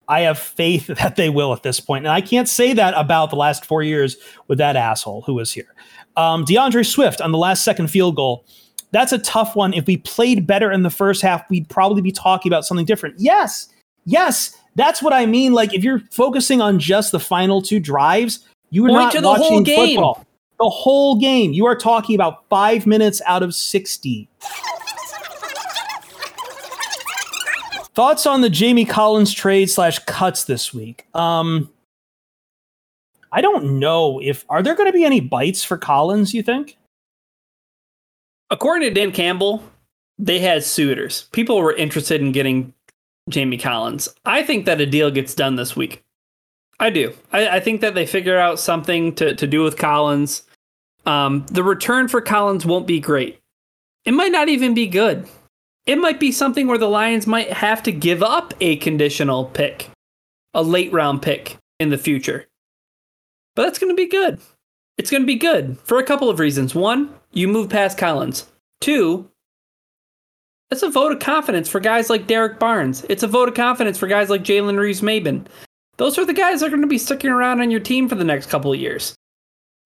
I 0.09 0.21
have 0.23 0.39
faith 0.39 0.87
that 0.99 1.17
they 1.17 1.31
will 1.31 1.53
at 1.55 1.63
this 1.63 1.81
point. 1.81 2.05
And 2.05 2.13
I 2.13 2.21
can't 2.21 2.49
say 2.49 2.73
that 2.75 2.93
about 2.97 3.31
the 3.31 3.37
last 3.37 3.65
four 3.65 3.83
years 3.83 4.17
with 4.49 4.59
that 4.59 4.77
asshole 4.77 5.23
who 5.23 5.35
was 5.35 5.53
here. 5.53 5.73
Um, 6.17 6.45
DeAndre 6.45 6.85
Swift 6.85 7.21
on 7.21 7.33
the 7.33 7.39
last 7.39 7.65
second 7.65 7.89
field 7.89 8.17
goal. 8.17 8.45
That's 8.91 9.13
a 9.13 9.19
tough 9.19 9.55
one. 9.55 9.73
If 9.73 9.87
we 9.87 9.99
played 9.99 10.47
better 10.49 10.73
in 10.73 10.83
the 10.83 10.91
first 10.91 11.23
half, 11.23 11.49
we'd 11.49 11.69
probably 11.69 12.03
be 12.03 12.11
talking 12.11 12.51
about 12.51 12.67
something 12.67 12.85
different. 12.85 13.15
Yes, 13.19 13.69
yes, 14.05 14.59
that's 14.75 15.01
what 15.01 15.13
I 15.13 15.27
mean. 15.27 15.53
Like 15.53 15.73
if 15.73 15.85
you're 15.85 16.01
focusing 16.11 16.61
on 16.61 16.81
just 16.81 17.13
the 17.13 17.21
final 17.21 17.63
two 17.63 17.79
drives, 17.79 18.45
you 18.71 18.85
are 18.87 18.89
Point 18.89 19.15
not 19.15 19.23
watching 19.23 19.45
whole 19.45 19.63
game. 19.63 19.97
football. 19.97 20.27
The 20.59 20.69
whole 20.69 21.21
game. 21.21 21.53
You 21.53 21.67
are 21.67 21.77
talking 21.77 22.17
about 22.17 22.49
five 22.49 22.85
minutes 22.85 23.23
out 23.27 23.45
of 23.45 23.55
sixty. 23.55 24.29
Thoughts 27.95 28.27
on 28.27 28.41
the 28.41 28.51
Jamie 28.51 28.85
Collins 28.85 29.33
trade 29.33 29.71
slash 29.71 29.99
cuts 30.01 30.45
this 30.45 30.73
week? 30.73 31.07
Um, 31.15 31.71
I 33.33 33.41
don't 33.41 33.79
know 33.79 34.21
if 34.23 34.45
are 34.49 34.63
there 34.63 34.75
going 34.75 34.89
to 34.89 34.93
be 34.93 35.05
any 35.05 35.21
bites 35.21 35.65
for 35.65 35.77
Collins. 35.77 36.35
You 36.35 36.43
think? 36.43 36.77
According 38.51 38.89
to 38.89 38.95
Dan 38.95 39.13
Campbell, 39.13 39.63
they 40.19 40.39
had 40.39 40.65
suitors. 40.65 41.29
People 41.33 41.59
were 41.59 41.75
interested 41.75 42.21
in 42.21 42.33
getting 42.33 42.73
Jamie 43.29 43.59
Collins. 43.59 44.09
I 44.25 44.43
think 44.43 44.67
that 44.67 44.81
a 44.81 44.87
deal 44.87 45.11
gets 45.11 45.35
done 45.35 45.57
this 45.57 45.77
week. 45.77 46.03
I 46.81 46.91
do. 46.91 47.13
I, 47.33 47.49
I 47.49 47.61
think 47.61 47.81
that 47.83 47.95
they 47.95 48.07
figure 48.07 48.39
out 48.39 48.59
something 48.59 49.15
to, 49.17 49.35
to 49.35 49.47
do 49.47 49.63
with 49.63 49.77
Collins. 49.77 50.43
Um, 51.07 51.47
the 51.51 51.63
return 51.63 52.09
for 52.09 52.21
Collins 52.21 52.67
won't 52.67 52.87
be 52.87 53.01
great. 53.01 53.41
It 54.05 54.13
might 54.13 54.33
not 54.33 54.49
even 54.49 54.75
be 54.75 54.87
good. 54.87 55.29
It 55.87 55.97
might 55.97 56.21
be 56.21 56.33
something 56.33 56.67
where 56.67 56.79
the 56.79 56.89
Lions 56.89 57.27
might 57.27 57.53
have 57.53 57.83
to 57.85 57.93
give 57.93 58.23
up 58.23 58.55
a 58.61 58.77
conditional 58.77 59.47
pick, 59.47 59.91
a 60.55 60.63
late 60.63 60.93
round 60.93 61.23
pick 61.23 61.57
in 61.79 61.91
the 61.91 61.99
future. 61.99 62.47
But 63.57 63.65
that's 63.65 63.79
going 63.79 63.91
to 63.91 64.01
be 64.01 64.09
good. 64.09 64.41
It's 64.99 65.11
going 65.11 65.23
to 65.23 65.27
be 65.27 65.37
good 65.37 65.79
for 65.85 65.99
a 65.99 66.05
couple 66.05 66.29
of 66.29 66.39
reasons. 66.39 66.75
One, 66.75 67.13
you 67.33 67.49
move 67.49 67.71
past 67.71 67.99
Collins. 67.99 68.47
Two, 68.81 69.31
it's 70.71 70.83
a 70.83 70.91
vote 70.91 71.13
of 71.13 71.19
confidence 71.19 71.69
for 71.69 71.81
guys 71.81 72.11
like 72.11 72.27
Derrick 72.27 72.59
Barnes. 72.59 73.05
It's 73.09 73.23
a 73.23 73.29
vote 73.29 73.49
of 73.49 73.55
confidence 73.55 73.99
for 73.99 74.07
guys 74.07 74.31
like 74.31 74.45
Jalen 74.45 74.79
Reeves 74.79 75.01
Maybin. 75.01 75.47
Those 75.97 76.17
are 76.19 76.25
the 76.25 76.33
guys 76.33 76.61
that 76.61 76.67
are 76.67 76.71
going 76.71 76.83
to 76.83 76.87
be 76.87 76.99
sticking 76.99 77.31
around 77.31 77.61
on 77.61 77.71
your 77.71 77.81
team 77.81 78.09
for 78.09 78.15
the 78.15 78.25
next 78.25 78.47
couple 78.47 78.73
of 78.73 78.79
years. 78.79 79.15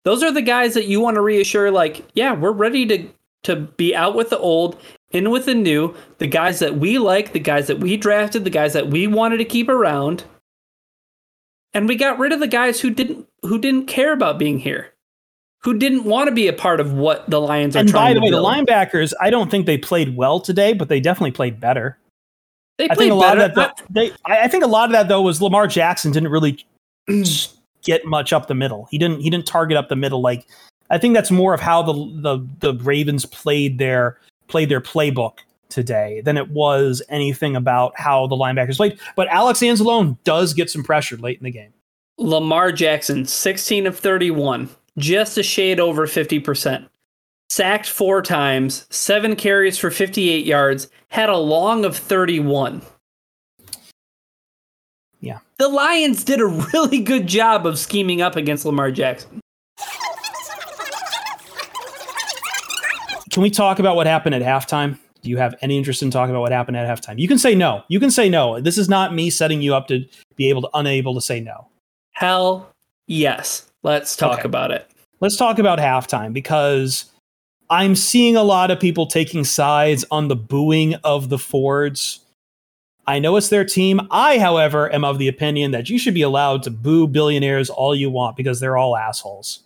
Those 0.04 0.22
are 0.22 0.32
the 0.32 0.42
guys 0.42 0.74
that 0.74 0.88
you 0.88 1.00
want 1.00 1.16
to 1.16 1.22
reassure, 1.22 1.72
like, 1.72 2.06
yeah, 2.14 2.34
we're 2.34 2.52
ready 2.52 2.86
to 2.88 3.08
to 3.44 3.56
be 3.56 3.96
out 3.96 4.16
with 4.16 4.32
the 4.32 4.40
old, 4.40 4.80
in 5.16 5.32
with 5.32 5.46
the 5.46 5.56
new. 5.56 5.96
The 6.20 6.28
guys 6.28 6.60
that 6.60 6.78
we 6.78 7.00
like, 7.00 7.34
the 7.34 7.40
guys 7.40 7.68
that 7.68 7.80
we 7.80 7.98
drafted, 7.98 8.44
the 8.44 8.50
guys 8.50 8.74
that 8.74 8.88
we 8.90 9.08
wanted 9.08 9.38
to 9.38 9.46
keep 9.46 9.70
around, 9.70 10.24
and 11.74 11.88
we 11.88 11.96
got 11.96 12.20
rid 12.20 12.32
of 12.32 12.40
the 12.40 12.48
guys 12.48 12.80
who 12.80 12.90
didn't 12.90 13.28
who 13.42 13.58
didn't 13.58 13.88
care 13.88 14.14
about 14.14 14.38
being 14.38 14.60
here, 14.60 14.94
who 15.64 15.78
didn't 15.78 16.04
want 16.04 16.28
to 16.28 16.36
be 16.36 16.48
a 16.48 16.54
part 16.54 16.80
of 16.80 16.94
what 16.94 17.30
the 17.30 17.40
Lions 17.42 17.76
are 17.76 17.80
And 17.80 17.90
trying 17.90 18.16
by 18.16 18.20
the 18.20 18.20
to 18.20 18.26
way, 18.26 18.32
the 18.32 18.44
linebackers, 18.44 19.14
I 19.20 19.30
don't 19.30 19.50
think 19.50 19.66
they 19.66 19.78
played 19.78 20.16
well 20.16 20.40
today, 20.40 20.74
but 20.74 20.90
they 20.90 21.00
definitely 21.00 21.32
played 21.32 21.60
better. 21.60 21.98
They 22.78 22.86
I 22.86 22.88
played 22.90 22.98
think 22.98 23.12
a 23.12 23.16
lot 23.16 23.38
better. 23.38 23.50
of 23.50 23.56
that. 23.56 23.78
Though, 23.78 24.02
they, 24.02 24.12
I 24.26 24.44
I 24.44 24.48
think 24.48 24.64
a 24.64 24.68
lot 24.68 24.86
of 24.86 24.92
that 24.92 25.08
though 25.08 25.22
was 25.22 25.42
Lamar 25.42 25.68
Jackson 25.68 26.12
didn't 26.12 26.30
really 26.30 26.66
get 27.84 28.06
much 28.06 28.34
up 28.34 28.48
the 28.48 28.56
middle. 28.56 28.88
He 28.92 28.98
didn't. 28.98 29.22
He 29.22 29.30
didn't 29.30 29.48
target 29.48 29.78
up 29.78 29.88
the 29.90 29.96
middle. 29.96 30.22
Like 30.22 30.46
I 30.90 30.98
think 30.98 31.14
that's 31.14 31.32
more 31.32 31.54
of 31.54 31.62
how 31.62 31.82
the 31.82 31.94
the 31.94 32.48
the 32.60 32.84
Ravens 32.84 33.26
played 33.26 33.78
their 33.78 34.20
played 34.48 34.70
their 34.70 34.82
playbook 34.82 35.40
today 35.70 36.22
than 36.24 36.38
it 36.38 36.50
was 36.50 37.02
anything 37.10 37.56
about 37.56 37.94
how 38.00 38.28
the 38.28 38.36
linebackers 38.36 38.78
played. 38.78 39.00
But 39.16 39.28
Alex 39.28 39.60
Anzalone 39.60 40.18
does 40.24 40.54
get 40.54 40.70
some 40.70 40.84
pressure 40.84 41.18
late 41.18 41.38
in 41.38 41.44
the 41.44 41.52
game. 41.52 41.74
Lamar 42.18 42.72
Jackson, 42.72 43.26
16 43.26 43.88
of 43.88 44.00
31, 44.00 44.70
just 44.98 45.38
a 45.38 45.44
shade 45.44 45.80
over 45.80 46.08
50%. 46.08 46.88
Sacked 47.50 47.88
four 47.90 48.22
times, 48.22 48.86
seven 48.90 49.36
carries 49.36 49.78
for 49.78 49.92
58 49.92 50.46
yards, 50.46 50.88
had 51.10 51.30
a 51.30 51.38
long 51.38 51.86
of 51.86 51.96
31. 51.96 52.82
Yeah. 55.20 55.40
The 55.58 55.68
Lions 55.68 56.24
did 56.24 56.40
a 56.40 56.46
really 56.74 57.00
good 57.00 57.28
job 57.28 57.66
of 57.66 57.78
scheming 57.78 58.22
up 58.22 58.36
against 58.36 58.66
Lamar 58.66 58.92
Jackson. 58.92 59.42
Can 63.36 63.44
we 63.44 63.50
talk 63.50 63.80
about 63.80 63.98
what 63.98 64.08
happened 64.08 64.34
at 64.34 64.42
halftime? 64.42 64.98
Do 65.22 65.30
you 65.30 65.36
have 65.36 65.56
any 65.62 65.78
interest 65.78 66.02
in 66.02 66.10
talking 66.10 66.34
about 66.34 66.40
what 66.40 66.54
happened 66.54 66.78
at 66.78 66.88
halftime? 66.88 67.20
You 67.20 67.28
can 67.28 67.38
say 67.38 67.54
no. 67.54 67.84
You 67.90 68.00
can 68.00 68.10
say 68.10 68.30
no. 68.30 68.62
This 68.62 68.78
is 68.78 68.88
not 68.88 69.14
me 69.14 69.30
setting 69.30 69.62
you 69.62 69.76
up 69.76 69.90
to 69.90 70.06
be 70.38 70.48
able 70.48 70.62
to 70.62 70.70
unable 70.74 71.14
to 71.16 71.20
say 71.20 71.42
no. 71.42 71.68
Hell 72.14 72.70
yes. 73.08 73.70
Let's 73.84 74.16
talk 74.16 74.40
Okay. 74.40 74.46
about 74.46 74.72
it. 74.72 74.90
let's 75.20 75.36
talk 75.36 75.60
about 75.60 75.80
halftime 75.80 76.32
because 76.32 77.12
I'm 77.70 77.94
seeing 77.94 78.38
a 78.38 78.44
lot 78.44 78.72
of 78.72 78.80
people 78.80 79.06
taking 79.06 79.44
sides 79.44 80.06
on 80.12 80.30
the 80.30 80.38
booing 80.38 80.96
of 81.04 81.28
the 81.28 81.38
Fords. 81.38 82.22
I 83.06 83.20
know 83.20 83.36
it's 83.36 83.50
their 83.50 83.66
team. 83.66 84.00
I, 84.12 84.40
however, 84.40 84.90
am 84.94 85.04
of 85.04 85.20
the 85.20 85.28
opinion 85.28 85.72
that 85.72 85.90
you 85.90 86.00
should 86.00 86.14
be 86.14 86.22
allowed 86.22 86.64
to 86.64 86.72
boo 86.72 87.06
billionaires 87.06 87.70
all 87.70 87.94
you 87.94 88.10
want 88.10 88.38
because 88.38 88.62
they're 88.62 88.78
all 88.78 88.96
assholes. 88.96 89.60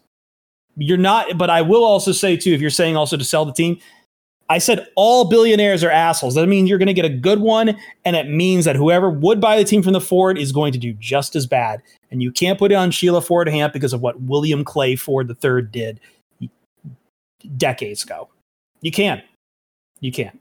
You're 0.81 0.97
not, 0.97 1.37
but 1.37 1.49
I 1.49 1.61
will 1.61 1.83
also 1.83 2.11
say, 2.13 2.37
too, 2.37 2.53
if 2.53 2.61
you're 2.61 2.69
saying 2.69 2.95
also 2.95 3.17
to 3.17 3.23
sell 3.23 3.43
the 3.43 3.51
team, 3.51 3.79
I 4.47 4.57
said 4.57 4.87
all 4.95 5.25
billionaires 5.25 5.83
are 5.83 5.91
assholes. 5.91 6.33
That 6.35 6.47
means 6.47 6.69
you're 6.69 6.79
going 6.79 6.87
to 6.87 6.93
get 6.93 7.05
a 7.05 7.09
good 7.09 7.39
one, 7.39 7.77
and 8.05 8.15
it 8.15 8.29
means 8.29 8.65
that 8.65 8.75
whoever 8.75 9.09
would 9.09 9.39
buy 9.39 9.57
the 9.57 9.63
team 9.63 9.83
from 9.83 9.93
the 9.93 10.01
Ford 10.01 10.37
is 10.37 10.51
going 10.51 10.71
to 10.73 10.79
do 10.79 10.93
just 10.93 11.35
as 11.35 11.45
bad. 11.45 11.83
And 12.09 12.23
you 12.23 12.31
can't 12.31 12.57
put 12.57 12.71
it 12.71 12.75
on 12.75 12.89
Sheila 12.89 13.21
Ford 13.21 13.47
Hamp 13.47 13.73
because 13.73 13.93
of 13.93 14.01
what 14.01 14.19
William 14.21 14.63
Clay 14.63 14.95
Ford 14.95 15.29
III 15.29 15.63
did 15.63 15.99
decades 17.57 18.03
ago. 18.03 18.29
You 18.81 18.91
can't. 18.91 19.21
You 19.99 20.11
can't. 20.11 20.39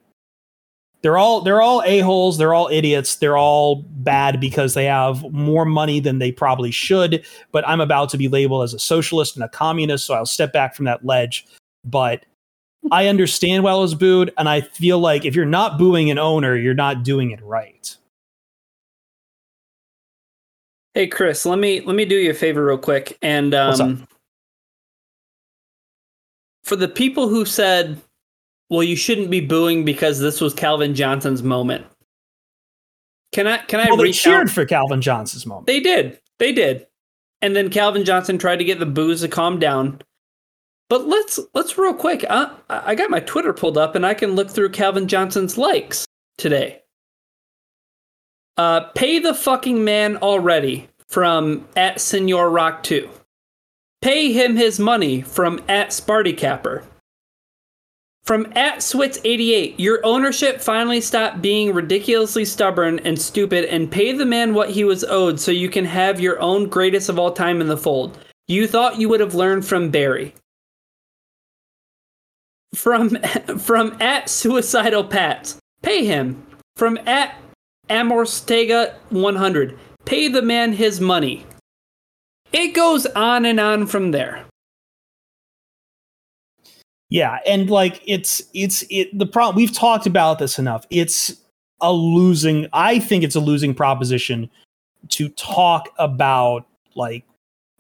They're 1.03 1.19
all 1.19 1.41
they're 1.41 1.63
all 1.63 1.83
a-holes, 1.87 2.39
they're 2.39 2.55
all 2.55 2.69
idiots, 2.73 3.17
they're 3.17 3.37
all 3.37 3.85
bad 3.89 4.41
because 4.41 4.75
they 4.75 4.87
have 4.87 5.23
more 5.33 5.65
money 5.65 6.01
than 6.01 6.19
they 6.19 6.33
probably 6.33 6.73
should, 6.73 7.25
but 7.53 7.67
I'm 7.69 7.81
about 7.81 8.09
to 8.11 8.19
be 8.19 8.27
labeled 8.27 8.65
as 8.65 8.75
a 8.75 8.81
socialist 8.81 9.37
and 9.37 9.45
a 9.45 9.49
communist, 9.49 10.07
so 10.07 10.15
I'll 10.15 10.27
step 10.27 10.53
back 10.53 10.75
from 10.75 10.87
that 10.87 11.05
ledge. 11.05 11.47
But 11.85 12.25
I 12.91 13.07
understand 13.07 13.63
why 13.63 13.75
it 13.75 13.79
was 13.79 13.95
booed, 13.95 14.33
and 14.39 14.49
I 14.49 14.61
feel 14.61 14.99
like 14.99 15.25
if 15.25 15.37
you're 15.37 15.45
not 15.45 15.79
booing 15.79 16.11
an 16.11 16.19
owner, 16.19 16.57
you're 16.57 16.75
not 16.75 17.05
doing 17.05 17.31
it 17.31 17.41
right. 17.43 17.97
Hey 20.95 21.07
Chris, 21.07 21.47
let 21.47 21.61
me 21.61 21.81
let 21.83 21.95
me 21.95 22.07
do 22.07 22.17
you 22.17 22.33
a 22.33 22.35
favor 22.35 22.65
real 22.65 22.77
quick. 22.77 23.17
And 23.23 23.55
um, 23.55 24.09
for 26.65 26.75
the 26.75 26.89
people 26.89 27.29
who 27.29 27.45
said, 27.45 28.01
"Well, 28.71 28.83
you 28.83 28.97
shouldn't 28.97 29.31
be 29.31 29.41
booing 29.41 29.85
because 29.85 30.19
this 30.21 30.41
was 30.41 30.55
Calvin 30.55 30.95
Johnson's 30.95 31.43
moment," 31.43 31.87
can 33.33 33.47
I 33.47 33.59
can 33.59 33.81
I 33.81 33.89
well, 33.89 33.97
they 33.97 34.13
cheered 34.13 34.49
out? 34.49 34.51
for 34.51 34.65
Calvin 34.65 35.01
Johnson's 35.01 35.47
moment. 35.47 35.67
They 35.67 35.81
did, 35.81 36.21
they 36.39 36.53
did, 36.53 36.87
and 37.43 37.55
then 37.55 37.71
Calvin 37.71 38.05
Johnson 38.05 38.39
tried 38.39 38.57
to 38.57 38.65
get 38.65 38.79
the 38.79 38.87
boos 38.87 39.21
to 39.21 39.29
calm 39.29 39.59
down. 39.59 40.01
But 40.89 41.07
let's 41.07 41.39
let's 41.55 41.77
real 41.77 41.95
quick. 41.95 42.25
Uh, 42.29 42.51
I 42.71 42.95
got 42.95 43.11
my 43.11 43.21
Twitter 43.21 43.53
pulled 43.53 43.77
up, 43.77 43.95
and 43.95 44.07
I 44.07 44.15
can 44.15 44.33
look 44.33 44.51
through 44.51 44.71
Calvin 44.71 45.09
Johnson's 45.09 45.59
likes 45.59 46.07
today. 46.39 46.83
Uh, 48.57 48.81
pay 48.95 49.19
the 49.19 49.35
fucking 49.35 49.85
man 49.85 50.17
already 50.17 50.89
from 51.09 51.69
at 51.77 52.01
Senor 52.01 52.51
Rock 52.51 52.83
2. 52.83 53.09
Pay 54.03 54.33
him 54.33 54.57
his 54.57 54.81
money 54.81 55.23
from 55.23 55.61
at 55.69 55.91
Sparty 55.91 56.37
Capper. 56.37 56.85
From 58.29 58.45
at 58.55 58.81
Switz88, 58.81 59.77
your 59.79 60.05
ownership 60.05 60.61
finally 60.61 61.01
stopped 61.01 61.41
being 61.41 61.73
ridiculously 61.73 62.45
stubborn 62.45 62.99
and 62.99 63.19
stupid 63.19 63.65
and 63.65 63.91
pay 63.91 64.13
the 64.13 64.27
man 64.27 64.53
what 64.53 64.69
he 64.69 64.85
was 64.85 65.03
owed 65.03 65.41
so 65.41 65.51
you 65.51 65.71
can 65.71 65.87
have 65.87 66.21
your 66.21 66.39
own 66.39 66.69
greatest 66.69 67.09
of 67.09 67.19
all 67.19 67.33
time 67.33 67.63
in 67.63 67.69
the 67.69 67.77
fold. 67.79 68.19
You 68.47 68.67
thought 68.67 69.01
you 69.01 69.09
would 69.09 69.21
have 69.21 69.35
learned 69.35 69.67
from 69.67 69.89
Barry. 69.89 70.35
From 72.75 73.17
from 73.59 73.97
at 73.99 74.29
Suicidal 74.29 75.05
Pats, 75.05 75.59
pay 75.81 76.05
him. 76.05 76.47
From 76.77 76.99
at 77.07 77.35
Amorstega 77.89 78.93
100, 79.09 79.79
pay 80.05 80.29
the 80.29 80.43
man 80.43 80.75
his 80.75 81.01
money. 81.01 81.47
It 82.53 82.75
goes 82.75 83.07
on 83.07 83.47
and 83.47 83.59
on 83.59 83.87
from 83.87 84.11
there. 84.11 84.45
Yeah, 87.11 87.39
and 87.47 87.71
like 87.71 88.03
it's 88.07 88.43
it's 88.53 88.85
it 88.91 89.17
the 89.19 89.27
problem 89.27 89.57
we've 89.57 89.73
talked 89.73 90.07
about 90.07 90.39
this 90.39 90.59
enough. 90.59 90.87
It's 90.91 91.35
a 91.81 91.93
losing 91.93 92.67
I 92.73 92.99
think 92.99 93.25
it's 93.25 93.37
a 93.37 93.41
losing 93.41 93.75
proposition 93.75 94.51
to 95.11 95.29
talk 95.31 95.89
about 95.99 96.67
like 96.95 97.25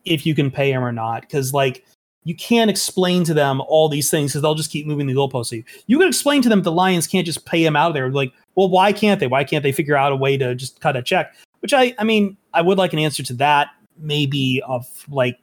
if 0.04 0.24
you 0.24 0.34
can 0.34 0.50
pay 0.50 0.72
him 0.72 0.82
or 0.82 0.92
not 0.92 1.28
cuz 1.28 1.52
like 1.52 1.84
you 2.24 2.34
can't 2.34 2.70
explain 2.70 3.24
to 3.24 3.34
them 3.34 3.60
all 3.62 3.88
these 3.88 4.10
things 4.10 4.32
cuz 4.32 4.40
they'll 4.40 4.54
just 4.54 4.70
keep 4.70 4.86
moving 4.86 5.06
the 5.06 5.14
goalposts. 5.14 5.52
You. 5.52 5.64
you 5.88 5.98
can 5.98 6.08
explain 6.08 6.40
to 6.42 6.48
them 6.48 6.62
the 6.62 6.72
Lions 6.72 7.06
can't 7.06 7.26
just 7.26 7.44
pay 7.44 7.64
him 7.64 7.76
out 7.76 7.88
of 7.88 7.94
there 7.94 8.10
like, 8.10 8.32
well 8.54 8.68
why 8.68 8.92
can't 8.92 9.20
they? 9.20 9.26
Why 9.26 9.44
can't 9.44 9.62
they 9.62 9.72
figure 9.72 9.96
out 9.96 10.12
a 10.12 10.16
way 10.16 10.38
to 10.38 10.54
just 10.54 10.80
cut 10.80 10.96
a 10.96 11.02
check? 11.02 11.34
Which 11.60 11.74
I 11.74 11.94
I 11.98 12.04
mean, 12.04 12.38
I 12.54 12.62
would 12.62 12.78
like 12.78 12.94
an 12.94 12.98
answer 12.98 13.22
to 13.24 13.34
that 13.34 13.68
maybe 13.98 14.62
of 14.66 14.86
like 15.10 15.38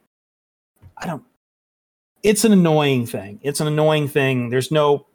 I 0.96 1.06
don't 1.06 1.22
it's 2.26 2.44
an 2.44 2.52
annoying 2.52 3.06
thing. 3.06 3.38
It's 3.42 3.60
an 3.60 3.68
annoying 3.68 4.08
thing. 4.08 4.50
There's 4.50 4.72
no 4.72 5.06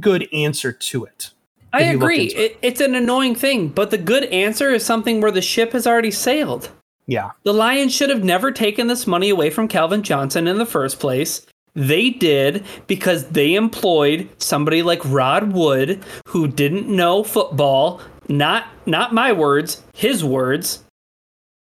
good 0.00 0.28
answer 0.32 0.72
to 0.72 1.04
it. 1.04 1.30
I 1.72 1.82
if 1.82 1.86
you 1.86 1.92
look 1.92 2.02
agree. 2.02 2.26
it. 2.26 2.36
It, 2.36 2.58
it's 2.62 2.80
an 2.80 2.96
annoying 2.96 3.36
thing, 3.36 3.68
but 3.68 3.92
the 3.92 3.98
good 3.98 4.24
answer 4.24 4.70
is 4.70 4.84
something 4.84 5.20
where 5.20 5.30
the 5.30 5.40
ship 5.40 5.72
has 5.72 5.86
already 5.86 6.10
sailed. 6.10 6.70
Yeah. 7.06 7.30
The 7.44 7.54
Lions 7.54 7.94
should 7.94 8.10
have 8.10 8.24
never 8.24 8.50
taken 8.50 8.88
this 8.88 9.06
money 9.06 9.30
away 9.30 9.50
from 9.50 9.68
Calvin 9.68 10.02
Johnson 10.02 10.48
in 10.48 10.58
the 10.58 10.66
first 10.66 10.98
place. 10.98 11.46
They 11.74 12.10
did 12.10 12.66
because 12.88 13.28
they 13.28 13.54
employed 13.54 14.28
somebody 14.38 14.82
like 14.82 15.00
Rod 15.04 15.52
Wood 15.52 16.04
who 16.28 16.48
didn't 16.48 16.88
know 16.88 17.22
football, 17.22 18.00
not 18.28 18.66
not 18.84 19.14
my 19.14 19.32
words, 19.32 19.82
his 19.94 20.24
words. 20.24 20.82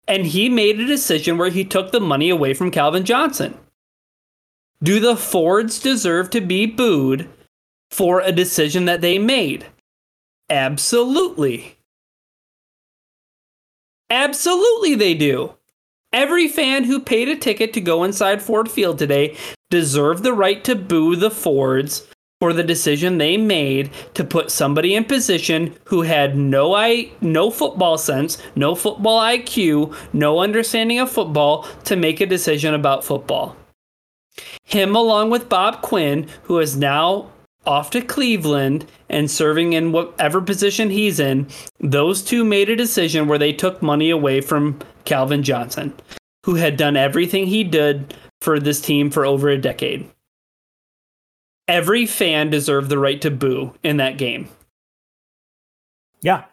And 0.07 0.27
he 0.27 0.49
made 0.49 0.79
a 0.79 0.87
decision 0.87 1.39
where 1.39 1.51
he 1.51 1.65
took 1.65 1.91
the 1.91 2.01
money 2.01 2.31
away 2.31 2.55
from 2.55 2.71
Calvin 2.71 3.05
Johnson. 3.05 3.59
Do 4.83 4.99
the 4.99 5.17
Fords 5.17 5.79
deserve 5.79 6.31
to 6.31 6.41
be 6.41 6.65
booed 6.65 7.29
for 7.91 8.21
a 8.21 8.33
decision 8.33 8.87
that 8.87 9.03
they 9.03 9.19
made? 9.19 9.67
Absolutely. 10.49 11.77
Absolutely, 14.09 14.95
they 14.95 15.15
do. 15.15 15.55
Every 16.13 16.49
fan 16.49 16.85
who 16.85 16.99
paid 16.99 17.29
a 17.29 17.37
ticket 17.37 17.73
to 17.75 17.81
go 17.81 18.03
inside 18.03 18.43
Ford 18.43 18.71
Field 18.71 18.99
today 18.99 19.37
deserved 19.69 20.25
the 20.25 20.33
right 20.33 20.65
to 20.65 20.75
boo 20.75 21.15
the 21.15 21.31
Fords 21.31 22.09
for 22.41 22.55
the 22.55 22.65
decision 22.65 23.19
they 23.19 23.37
made 23.37 23.91
to 24.15 24.25
put 24.25 24.51
somebody 24.51 24.95
in 24.95 25.05
position 25.05 25.77
who 25.85 26.03
had 26.03 26.37
no 26.37 26.75
I 26.75 27.13
no 27.21 27.51
football 27.51 27.99
sense, 27.99 28.39
no 28.57 28.75
football 28.75 29.21
IQ, 29.21 29.95
no 30.15 30.41
understanding 30.41 30.99
of 30.99 31.11
football 31.11 31.65
to 31.85 31.97
make 31.97 32.21
a 32.21 32.27
decision 32.27 32.73
about 32.73 33.05
football. 33.05 33.57
Him 34.65 34.95
along 34.95 35.31
with 35.31 35.49
Bob 35.49 35.83
Quinn, 35.83 36.29
who 36.45 36.59
is 36.59 36.77
now 36.77 37.31
off 37.67 37.91
to 37.91 38.01
Cleveland 38.01 38.87
and 39.09 39.31
serving 39.31 39.73
in 39.73 39.93
whatever 39.93 40.41
position 40.41 40.91
he's 40.91 41.21
in, 41.21 41.47
those 41.79 42.23
two 42.23 42.45
made 42.45 42.71
a 42.71 42.77
decision 42.77 43.29
where 43.29 43.39
they 43.39 43.53
took 43.53 43.83
money 43.83 44.11
away 44.11 44.41
from 44.41 44.79
Calvin 45.05 45.43
Johnson, 45.43 45.93
who 46.47 46.55
had 46.55 46.77
done 46.77 46.97
everything 46.97 47.47
he 47.47 47.65
did 47.65 48.15
for 48.41 48.59
this 48.59 48.81
team 48.81 49.11
for 49.11 49.27
over 49.27 49.49
a 49.49 49.59
decade. 49.59 50.09
Every 51.69 52.07
fan 52.07 52.51
deserved 52.51 52.89
the 52.89 52.99
right 52.99 53.21
to 53.21 53.31
boo 53.31 53.75
in 53.83 53.99
that 53.99 54.19
game. 54.19 54.49
Yeah. 56.23 56.45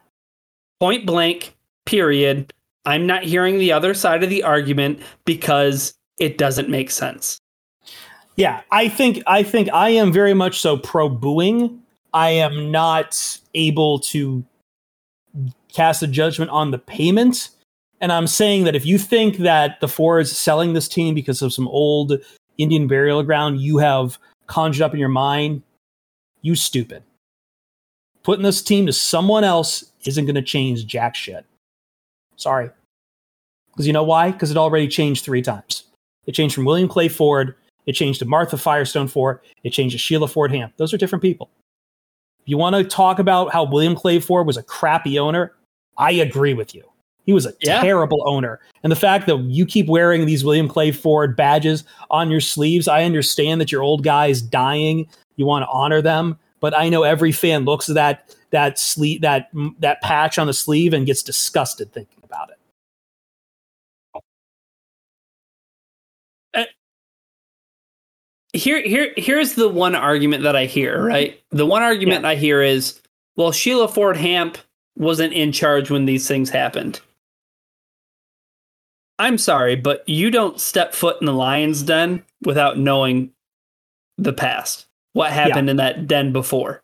Point 0.79 1.05
blank, 1.05 1.55
period. 1.85 2.53
I'm 2.85 3.07
not 3.07 3.23
hearing 3.23 3.57
the 3.57 3.71
other 3.71 3.93
side 3.93 4.23
of 4.23 4.29
the 4.29 4.43
argument 4.43 4.99
because 5.25 5.95
it 6.19 6.37
doesn't 6.37 6.69
make 6.69 6.91
sense. 6.91 7.39
Yeah, 8.37 8.61
I 8.71 8.87
think 8.87 9.21
I 9.25 9.43
think 9.43 9.67
I 9.73 9.89
am 9.89 10.13
very 10.13 10.35
much 10.35 10.59
so 10.61 10.77
pro 10.77 11.09
booing. 11.09 11.81
I 12.13 12.29
am 12.29 12.71
not 12.71 13.39
able 13.55 13.99
to 13.99 14.45
cast 15.73 16.03
a 16.03 16.07
judgment 16.07 16.51
on 16.51 16.71
the 16.71 16.77
payment. 16.77 17.49
And 17.99 18.11
I'm 18.11 18.27
saying 18.27 18.63
that 18.65 18.75
if 18.75 18.85
you 18.85 18.99
think 18.99 19.37
that 19.37 19.79
the 19.81 19.87
four 19.87 20.19
is 20.19 20.35
selling 20.35 20.73
this 20.73 20.87
team 20.87 21.15
because 21.15 21.41
of 21.41 21.51
some 21.51 21.67
old 21.67 22.13
Indian 22.59 22.87
burial 22.87 23.23
ground 23.23 23.59
you 23.59 23.79
have 23.79 24.19
conjured 24.45 24.83
up 24.83 24.93
in 24.93 24.99
your 24.99 25.09
mind, 25.09 25.63
you 26.41 26.55
stupid. 26.55 27.03
Putting 28.21 28.43
this 28.43 28.61
team 28.61 28.85
to 28.85 28.93
someone 28.93 29.43
else 29.43 29.83
isn't 30.05 30.25
going 30.25 30.35
to 30.35 30.41
change 30.43 30.85
jack 30.85 31.15
shit. 31.15 31.43
Sorry. 32.35 32.69
Because 33.71 33.87
you 33.87 33.93
know 33.93 34.03
why? 34.03 34.31
Because 34.31 34.51
it 34.51 34.57
already 34.57 34.87
changed 34.87 35.25
three 35.25 35.41
times. 35.41 35.83
It 36.27 36.33
changed 36.33 36.53
from 36.53 36.65
William 36.65 36.87
Clay 36.87 37.07
Ford 37.07 37.55
it 37.87 37.93
changed 37.93 38.19
to 38.19 38.25
Martha 38.25 38.57
Firestone 38.57 39.07
Ford. 39.07 39.39
It 39.63 39.71
changed 39.71 39.93
to 39.93 39.97
Sheila 39.97 40.27
Ford 40.27 40.51
Hamp. 40.51 40.73
Those 40.77 40.93
are 40.93 40.97
different 40.97 41.23
people. 41.23 41.49
If 42.41 42.49
you 42.49 42.57
want 42.57 42.75
to 42.75 42.83
talk 42.83 43.17
about 43.19 43.51
how 43.51 43.63
William 43.63 43.95
Clay 43.95 44.19
Ford 44.19 44.45
was 44.45 44.57
a 44.57 44.63
crappy 44.63 45.17
owner, 45.17 45.53
I 45.97 46.11
agree 46.11 46.53
with 46.53 46.75
you. 46.75 46.83
He 47.25 47.33
was 47.33 47.45
a 47.45 47.53
Yeah. 47.61 47.81
terrible 47.81 48.23
owner. 48.25 48.59
And 48.83 48.91
the 48.91 48.95
fact 48.95 49.27
that 49.27 49.37
you 49.39 49.65
keep 49.65 49.87
wearing 49.87 50.25
these 50.25 50.45
William 50.45 50.67
Clay 50.69 50.91
Ford 50.91 51.35
badges 51.35 51.83
on 52.09 52.31
your 52.31 52.39
sleeves, 52.39 52.87
I 52.87 53.03
understand 53.03 53.59
that 53.59 53.71
your 53.71 53.81
old 53.81 54.03
guy 54.03 54.27
is 54.27 54.41
dying. 54.41 55.07
You 55.35 55.45
want 55.45 55.63
to 55.63 55.69
honor 55.69 56.01
them. 56.01 56.37
But 56.59 56.75
I 56.75 56.87
know 56.89 57.03
every 57.03 57.31
fan 57.31 57.65
looks 57.65 57.89
at 57.89 57.95
that 57.95 58.35
that 58.51 58.79
sleeve 58.79 59.19
that 59.21 59.49
that 59.79 60.01
patch 60.01 60.39
on 60.39 60.47
the 60.47 60.53
sleeve 60.53 60.93
and 60.93 61.05
gets 61.05 61.21
disgusted 61.21 61.91
thinking 61.91 62.16
here 68.53 68.81
here 68.81 69.13
here's 69.17 69.53
the 69.53 69.69
one 69.69 69.95
argument 69.95 70.43
that 70.43 70.55
I 70.55 70.65
hear, 70.65 71.03
right? 71.03 71.39
The 71.51 71.65
one 71.65 71.83
argument 71.83 72.25
I 72.25 72.35
hear 72.35 72.61
is, 72.61 73.01
well, 73.35 73.51
Sheila 73.51 73.87
Ford 73.87 74.17
Hamp 74.17 74.57
wasn't 74.95 75.33
in 75.33 75.51
charge 75.51 75.91
when 75.91 76.05
these 76.05 76.27
things 76.27 76.49
happened. 76.49 76.99
I'm 79.19 79.37
sorry, 79.37 79.75
but 79.75 80.07
you 80.07 80.29
don't 80.29 80.59
step 80.59 80.93
foot 80.93 81.17
in 81.19 81.25
the 81.25 81.33
lion's 81.33 81.81
den 81.81 82.23
without 82.43 82.77
knowing 82.77 83.31
the 84.17 84.33
past. 84.33 84.85
What 85.13 85.31
happened 85.31 85.69
in 85.69 85.77
that 85.77 86.07
den 86.07 86.31
before? 86.31 86.83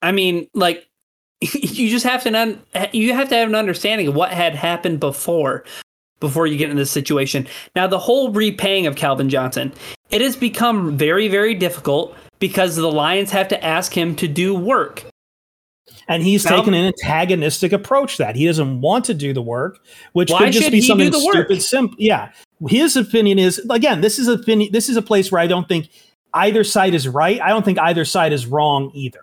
I 0.00 0.12
mean, 0.12 0.48
like 0.54 0.88
you 1.40 1.90
just 1.90 2.04
have 2.04 2.22
to 2.24 2.38
un- 2.38 2.62
you 2.92 3.12
have 3.12 3.28
to 3.28 3.36
have 3.36 3.48
an 3.48 3.54
understanding 3.54 4.08
of 4.08 4.14
what 4.14 4.32
had 4.32 4.54
happened 4.54 5.00
before 5.00 5.64
before 6.24 6.46
you 6.46 6.56
get 6.56 6.70
in 6.70 6.76
this 6.76 6.90
situation. 6.90 7.46
Now, 7.76 7.86
the 7.86 7.98
whole 7.98 8.30
repaying 8.30 8.86
of 8.86 8.96
Calvin 8.96 9.28
Johnson, 9.28 9.72
it 10.10 10.20
has 10.20 10.36
become 10.36 10.96
very, 10.96 11.28
very 11.28 11.54
difficult 11.54 12.16
because 12.38 12.76
the 12.76 12.90
Lions 12.90 13.30
have 13.30 13.48
to 13.48 13.64
ask 13.64 13.92
him 13.96 14.16
to 14.16 14.26
do 14.28 14.54
work. 14.54 15.04
And 16.08 16.22
he's 16.22 16.44
Now- 16.44 16.56
taken 16.56 16.74
an 16.74 16.86
antagonistic 16.86 17.72
approach 17.72 18.16
that 18.16 18.36
he 18.36 18.46
doesn't 18.46 18.80
want 18.80 19.04
to 19.06 19.14
do 19.14 19.32
the 19.32 19.42
work, 19.42 19.78
which 20.12 20.30
could 20.32 20.52
just 20.52 20.70
be 20.70 20.80
something 20.80 21.12
stupid. 21.12 21.62
Simple, 21.62 21.96
yeah. 21.98 22.30
his 22.68 22.96
opinion 22.96 23.38
is 23.38 23.58
again, 23.70 24.00
this 24.00 24.18
is 24.18 24.28
opinion. 24.28 24.72
This 24.72 24.88
is 24.88 24.96
a 24.96 25.02
place 25.02 25.30
where 25.30 25.40
I 25.40 25.46
don't 25.46 25.68
think 25.68 25.88
either 26.34 26.64
side 26.64 26.94
is 26.94 27.06
right. 27.06 27.40
I 27.40 27.48
don't 27.50 27.64
think 27.64 27.78
either 27.78 28.04
side 28.04 28.32
is 28.32 28.46
wrong 28.46 28.90
either. 28.94 29.20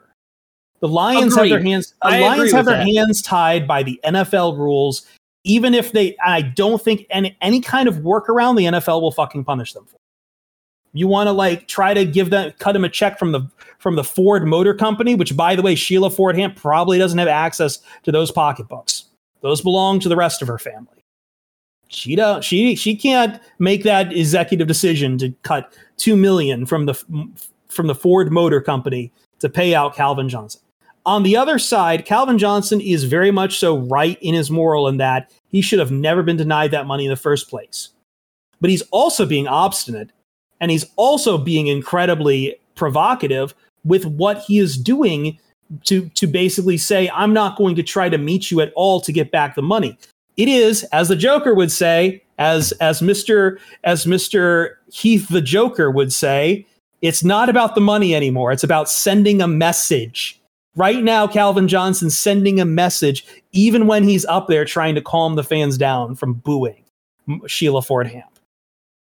The 0.80 0.88
Lions 0.88 1.34
Agreed. 1.34 1.52
have 1.52 1.62
their 1.62 1.72
hands. 1.72 1.94
The 2.02 2.08
I 2.08 2.20
Lions 2.22 2.52
have 2.52 2.66
their 2.66 2.78
that. 2.78 2.88
hands 2.88 3.22
tied 3.22 3.68
by 3.68 3.84
the 3.84 4.00
NFL 4.04 4.58
rules. 4.58 5.06
Even 5.44 5.74
if 5.74 5.92
they, 5.92 6.16
I 6.24 6.42
don't 6.42 6.82
think 6.82 7.06
any 7.10 7.36
any 7.42 7.62
kind 7.62 7.88
of 7.88 7.96
workaround 7.96 8.58
the 8.58 8.66
NFL 8.66 9.02
will 9.02 9.12
fucking 9.12 9.44
punish 9.44 9.74
them 9.74 9.86
for. 9.86 9.98
You 10.94 11.08
want 11.08 11.28
to 11.28 11.32
like 11.32 11.68
try 11.68 11.94
to 11.94 12.06
give 12.06 12.30
them 12.30 12.52
cut 12.60 12.74
them 12.74 12.84
a 12.84 12.90
check 12.90 13.18
from 13.18 13.32
the 13.32 13.50
from 13.80 13.96
the 13.96 14.04
Ford 14.04 14.46
Motor 14.46 14.74
Company, 14.74 15.16
which 15.16 15.36
by 15.36 15.56
the 15.56 15.62
way, 15.62 15.74
Sheila 15.74 16.10
Ford 16.10 16.36
Hamp 16.36 16.56
probably 16.56 16.98
doesn't 16.98 17.18
have 17.18 17.28
access 17.28 17.80
to 18.04 18.12
those 18.12 18.32
pocketbooks. 18.32 19.06
Those 19.42 19.62
belong 19.62 20.00
to 20.02 20.10
the 20.10 20.16
rest 20.16 20.42
of 20.42 20.48
her 20.48 20.60
family. 20.60 21.04
She 21.88 22.16
don't 22.16 22.44
she 22.44 22.76
she 22.76 22.96
can't 22.96 23.42
make 23.60 23.84
that 23.84 24.14
executive 24.14 24.68
decision 24.68 25.18
to 25.18 25.32
cut 25.44 25.74
2 25.98 26.16
million 26.16 26.66
from 26.66 26.86
the 26.86 26.94
from 27.68 27.88
the 27.88 27.96
Ford 27.96 28.32
Motor 28.32 28.62
Company 28.62 29.12
to 29.40 29.50
pay 29.50 29.74
out 29.74 29.96
Calvin 29.96 30.30
Johnson. 30.30 30.62
On 31.06 31.24
the 31.24 31.36
other 31.36 31.58
side, 31.58 32.06
Calvin 32.06 32.38
Johnson 32.38 32.80
is 32.80 33.06
very 33.06 33.32
much 33.32 33.58
so 33.58 33.80
right 33.80 34.18
in 34.22 34.36
his 34.36 34.52
moral 34.52 34.88
in 34.88 34.98
that 34.98 35.32
he 35.50 35.62
should 35.62 35.80
have 35.80 35.92
never 35.92 36.22
been 36.22 36.38
denied 36.38 36.72
that 36.72 36.86
money 36.86 37.06
in 37.06 37.10
the 37.10 37.16
first 37.16 37.50
place. 37.50 37.90
But 38.60 38.70
he's 38.70 38.84
also 38.92 39.26
being 39.26 39.48
obstinate 39.48 40.12
and 40.60 40.70
he's 40.70 40.86
also 40.96 41.38
being 41.38 41.68
incredibly 41.68 42.56
provocative 42.76 43.54
with 43.84 44.06
what 44.06 44.40
he 44.40 44.60
is 44.60 44.78
doing 44.78 45.38
to 45.86 46.10
to 46.10 46.28
basically 46.28 46.78
say 46.78 47.10
I'm 47.10 47.34
not 47.34 47.58
going 47.58 47.76
to 47.76 47.84
try 47.84 48.10
to 48.10 48.18
meet 48.18 48.52
you 48.52 48.62
at 48.62 48.74
all 48.76 49.02
to 49.02 49.12
get 49.12 49.32
back 49.32 49.56
the 49.56 49.62
money. 49.62 49.98
It 50.38 50.48
is 50.48 50.84
as 50.86 51.08
the 51.08 51.16
Joker 51.16 51.56
would 51.56 51.72
say, 51.72 52.24
as 52.38 52.72
as 52.74 53.02
Mr. 53.02 53.58
as 53.84 54.06
Mr. 54.06 54.76
Heath 54.92 55.28
the 55.30 55.42
Joker 55.42 55.90
would 55.90 56.14
say, 56.14 56.66
it's 57.02 57.24
not 57.24 57.50
about 57.50 57.76
the 57.76 57.82
money 57.82 58.14
anymore. 58.14 58.52
It's 58.52 58.64
about 58.64 58.90
sending 58.90 59.42
a 59.42 59.48
message. 59.48 60.41
Right 60.76 61.04
now, 61.04 61.28
Calvin 61.28 61.68
Johnson's 61.68 62.18
sending 62.18 62.60
a 62.60 62.66
message, 62.66 63.26
even 63.52 63.88
when 63.88 64.04
he's 64.04 64.26
up 64.26 64.48
there 64.48 64.64
trying 64.64 64.96
to 64.96 65.02
calm 65.02 65.36
the 65.36 65.44
fans 65.44 65.78
down 65.78 66.16
from 66.16 66.34
booing 66.34 66.84
Sheila 67.48 67.82
Ford 67.82 68.08
Hamp. 68.08 68.40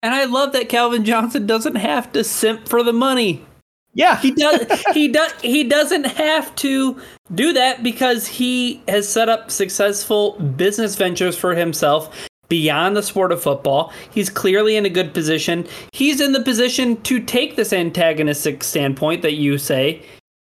And 0.02 0.14
I 0.14 0.26
love 0.26 0.54
that 0.54 0.70
Calvin 0.70 1.04
Johnson 1.04 1.46
doesn't 1.46 1.76
have 1.76 2.12
to 2.14 2.24
simp 2.24 2.70
for 2.70 2.84
the 2.84 2.94
money. 2.94 3.46
Yeah, 3.94 4.18
He 4.18 4.32
does 4.32 4.84
he 4.94 5.08
does 5.08 5.34
he 5.42 5.64
doesn't 5.64 6.06
have 6.06 6.56
to 6.58 7.02
do 7.34 7.52
that 7.54 7.82
because 7.84 8.28
he 8.28 8.82
has 8.88 9.10
set 9.10 9.28
up 9.28 9.50
successful 9.50 10.34
business 10.40 10.96
ventures 10.96 11.36
for 11.36 11.56
himself 11.56 12.30
beyond 12.48 12.96
the 12.96 13.04
sport 13.04 13.32
of 13.32 13.42
football. 13.42 13.92
He's 14.12 14.30
clearly 14.30 14.76
in 14.76 14.86
a 14.86 14.90
good 14.90 15.14
position. 15.14 15.68
He's 15.92 16.22
in 16.22 16.32
the 16.32 16.44
position 16.44 17.02
to 17.02 17.20
take 17.20 17.56
this 17.56 17.74
antagonistic 17.74 18.64
standpoint 18.64 19.24
that 19.24 19.34
you 19.34 19.58
say. 19.58 20.04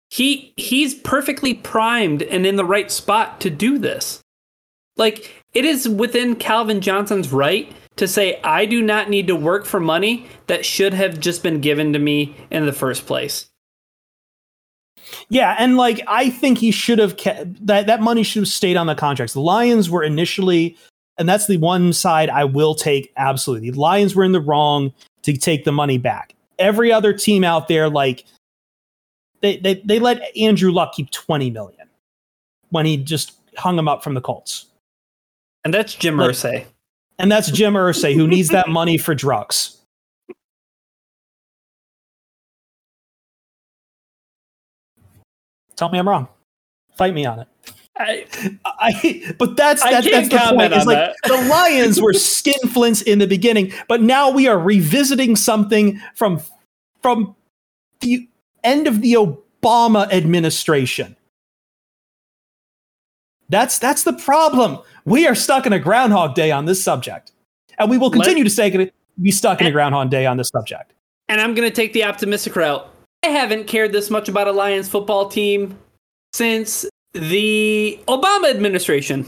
He 0.09 0.53
he's 0.57 0.95
perfectly 0.95 1.53
primed 1.53 2.23
and 2.23 2.45
in 2.45 2.55
the 2.55 2.65
right 2.65 2.91
spot 2.91 3.39
to 3.41 3.49
do 3.49 3.77
this. 3.77 4.21
Like 4.97 5.43
it 5.53 5.65
is 5.65 5.87
within 5.87 6.35
Calvin 6.35 6.81
Johnson's 6.81 7.31
right 7.31 7.71
to 7.95 8.07
say 8.07 8.39
I 8.43 8.65
do 8.65 8.81
not 8.81 9.09
need 9.09 9.27
to 9.27 9.35
work 9.35 9.65
for 9.65 9.79
money 9.79 10.27
that 10.47 10.65
should 10.65 10.93
have 10.93 11.19
just 11.19 11.43
been 11.43 11.61
given 11.61 11.93
to 11.93 11.99
me 11.99 12.35
in 12.49 12.65
the 12.65 12.73
first 12.73 13.05
place. 13.05 13.49
Yeah, 15.29 15.55
and 15.59 15.77
like 15.77 16.01
I 16.07 16.29
think 16.29 16.57
he 16.57 16.71
should 16.71 16.99
have 16.99 17.17
kept 17.17 17.65
that 17.65 17.87
that 17.87 18.01
money 18.01 18.23
should 18.23 18.41
have 18.41 18.47
stayed 18.47 18.77
on 18.77 18.87
the 18.87 18.95
contracts. 18.95 19.33
The 19.33 19.41
Lions 19.41 19.89
were 19.89 20.03
initially, 20.03 20.77
and 21.17 21.29
that's 21.29 21.47
the 21.47 21.57
one 21.57 21.93
side 21.93 22.29
I 22.29 22.45
will 22.45 22.73
take 22.73 23.11
absolutely. 23.17 23.71
The 23.71 23.79
Lions 23.79 24.15
were 24.15 24.23
in 24.23 24.31
the 24.31 24.41
wrong 24.41 24.93
to 25.23 25.37
take 25.37 25.65
the 25.65 25.71
money 25.71 25.97
back. 25.97 26.35
Every 26.57 26.91
other 26.91 27.13
team 27.13 27.43
out 27.43 27.67
there, 27.67 27.89
like 27.89 28.25
they 29.41 29.57
they, 29.57 29.75
they 29.85 29.99
let 29.99 30.35
Andrew 30.37 30.71
Luck 30.71 30.93
keep 30.93 31.09
twenty 31.11 31.49
million 31.49 31.87
when 32.69 32.85
he 32.85 32.97
just 32.97 33.33
hung 33.57 33.77
him 33.77 33.87
up 33.87 34.03
from 34.03 34.13
the 34.13 34.21
Colts, 34.21 34.65
And 35.65 35.73
that's 35.73 35.95
Jim 35.95 36.17
Like- 36.17 36.31
Irsay. 36.31 36.65
and 37.17 37.31
that's 37.31 37.51
Jim 37.51 37.73
Irsay 37.73 38.13
who 38.15 38.27
needs 38.27 38.49
that 38.49 38.69
money 38.69 38.97
for 38.97 39.15
drugs. 39.15 39.77
Tell 45.75 45.89
me 45.89 45.99
I'm 45.99 46.07
wrong. 46.07 46.27
Fight 46.97 47.13
me 47.13 47.25
on 47.25 47.39
it. 47.39 47.47
I, 47.97 48.25
I, 48.65 49.33
but 49.37 49.57
that's 49.57 49.81
I 49.81 49.91
that's, 49.91 50.29
the 50.29 50.37
comment 50.37 50.71
point. 50.71 50.73
It's 50.73 50.85
like 50.85 51.13
the 51.23 51.49
Lions 51.49 52.01
were 52.01 52.13
skinflints 52.13 53.03
in 53.03 53.19
the 53.19 53.27
beginning, 53.27 53.73
but 53.89 54.01
now 54.01 54.29
we 54.31 54.47
are 54.47 54.57
revisiting 54.57 55.35
something 55.35 55.99
from 56.15 56.41
from 57.01 57.35
the 57.99 58.27
end 58.63 58.87
of 58.87 59.01
the 59.01 59.13
Obama 59.13 60.11
administration. 60.11 61.15
That's 63.49 63.79
that's 63.79 64.03
the 64.03 64.13
problem. 64.13 64.79
We 65.05 65.27
are 65.27 65.35
stuck 65.35 65.65
in 65.65 65.73
a 65.73 65.79
Groundhog 65.79 66.35
Day 66.35 66.51
on 66.51 66.65
this 66.65 66.83
subject, 66.83 67.31
and 67.77 67.89
we 67.89 67.97
will 67.97 68.09
Let- 68.09 68.17
continue 68.17 68.43
to 68.43 68.49
stay 68.49 68.91
be 69.21 69.31
stuck 69.31 69.59
in 69.59 69.67
a 69.67 69.71
Groundhog 69.71 70.09
Day 70.09 70.25
on 70.25 70.37
this 70.37 70.49
subject. 70.49 70.93
and 71.27 71.41
I'm 71.41 71.53
going 71.53 71.67
to 71.69 71.75
take 71.75 71.93
the 71.93 72.03
optimistic 72.05 72.55
route. 72.55 72.87
I 73.23 73.27
haven't 73.29 73.65
cared 73.67 73.91
this 73.91 74.09
much 74.09 74.29
about 74.29 74.47
a 74.47 74.51
Lions 74.51 74.87
football 74.87 75.27
team 75.29 75.77
since 76.33 76.85
the 77.13 77.99
Obama 78.07 78.49
administration. 78.49 79.25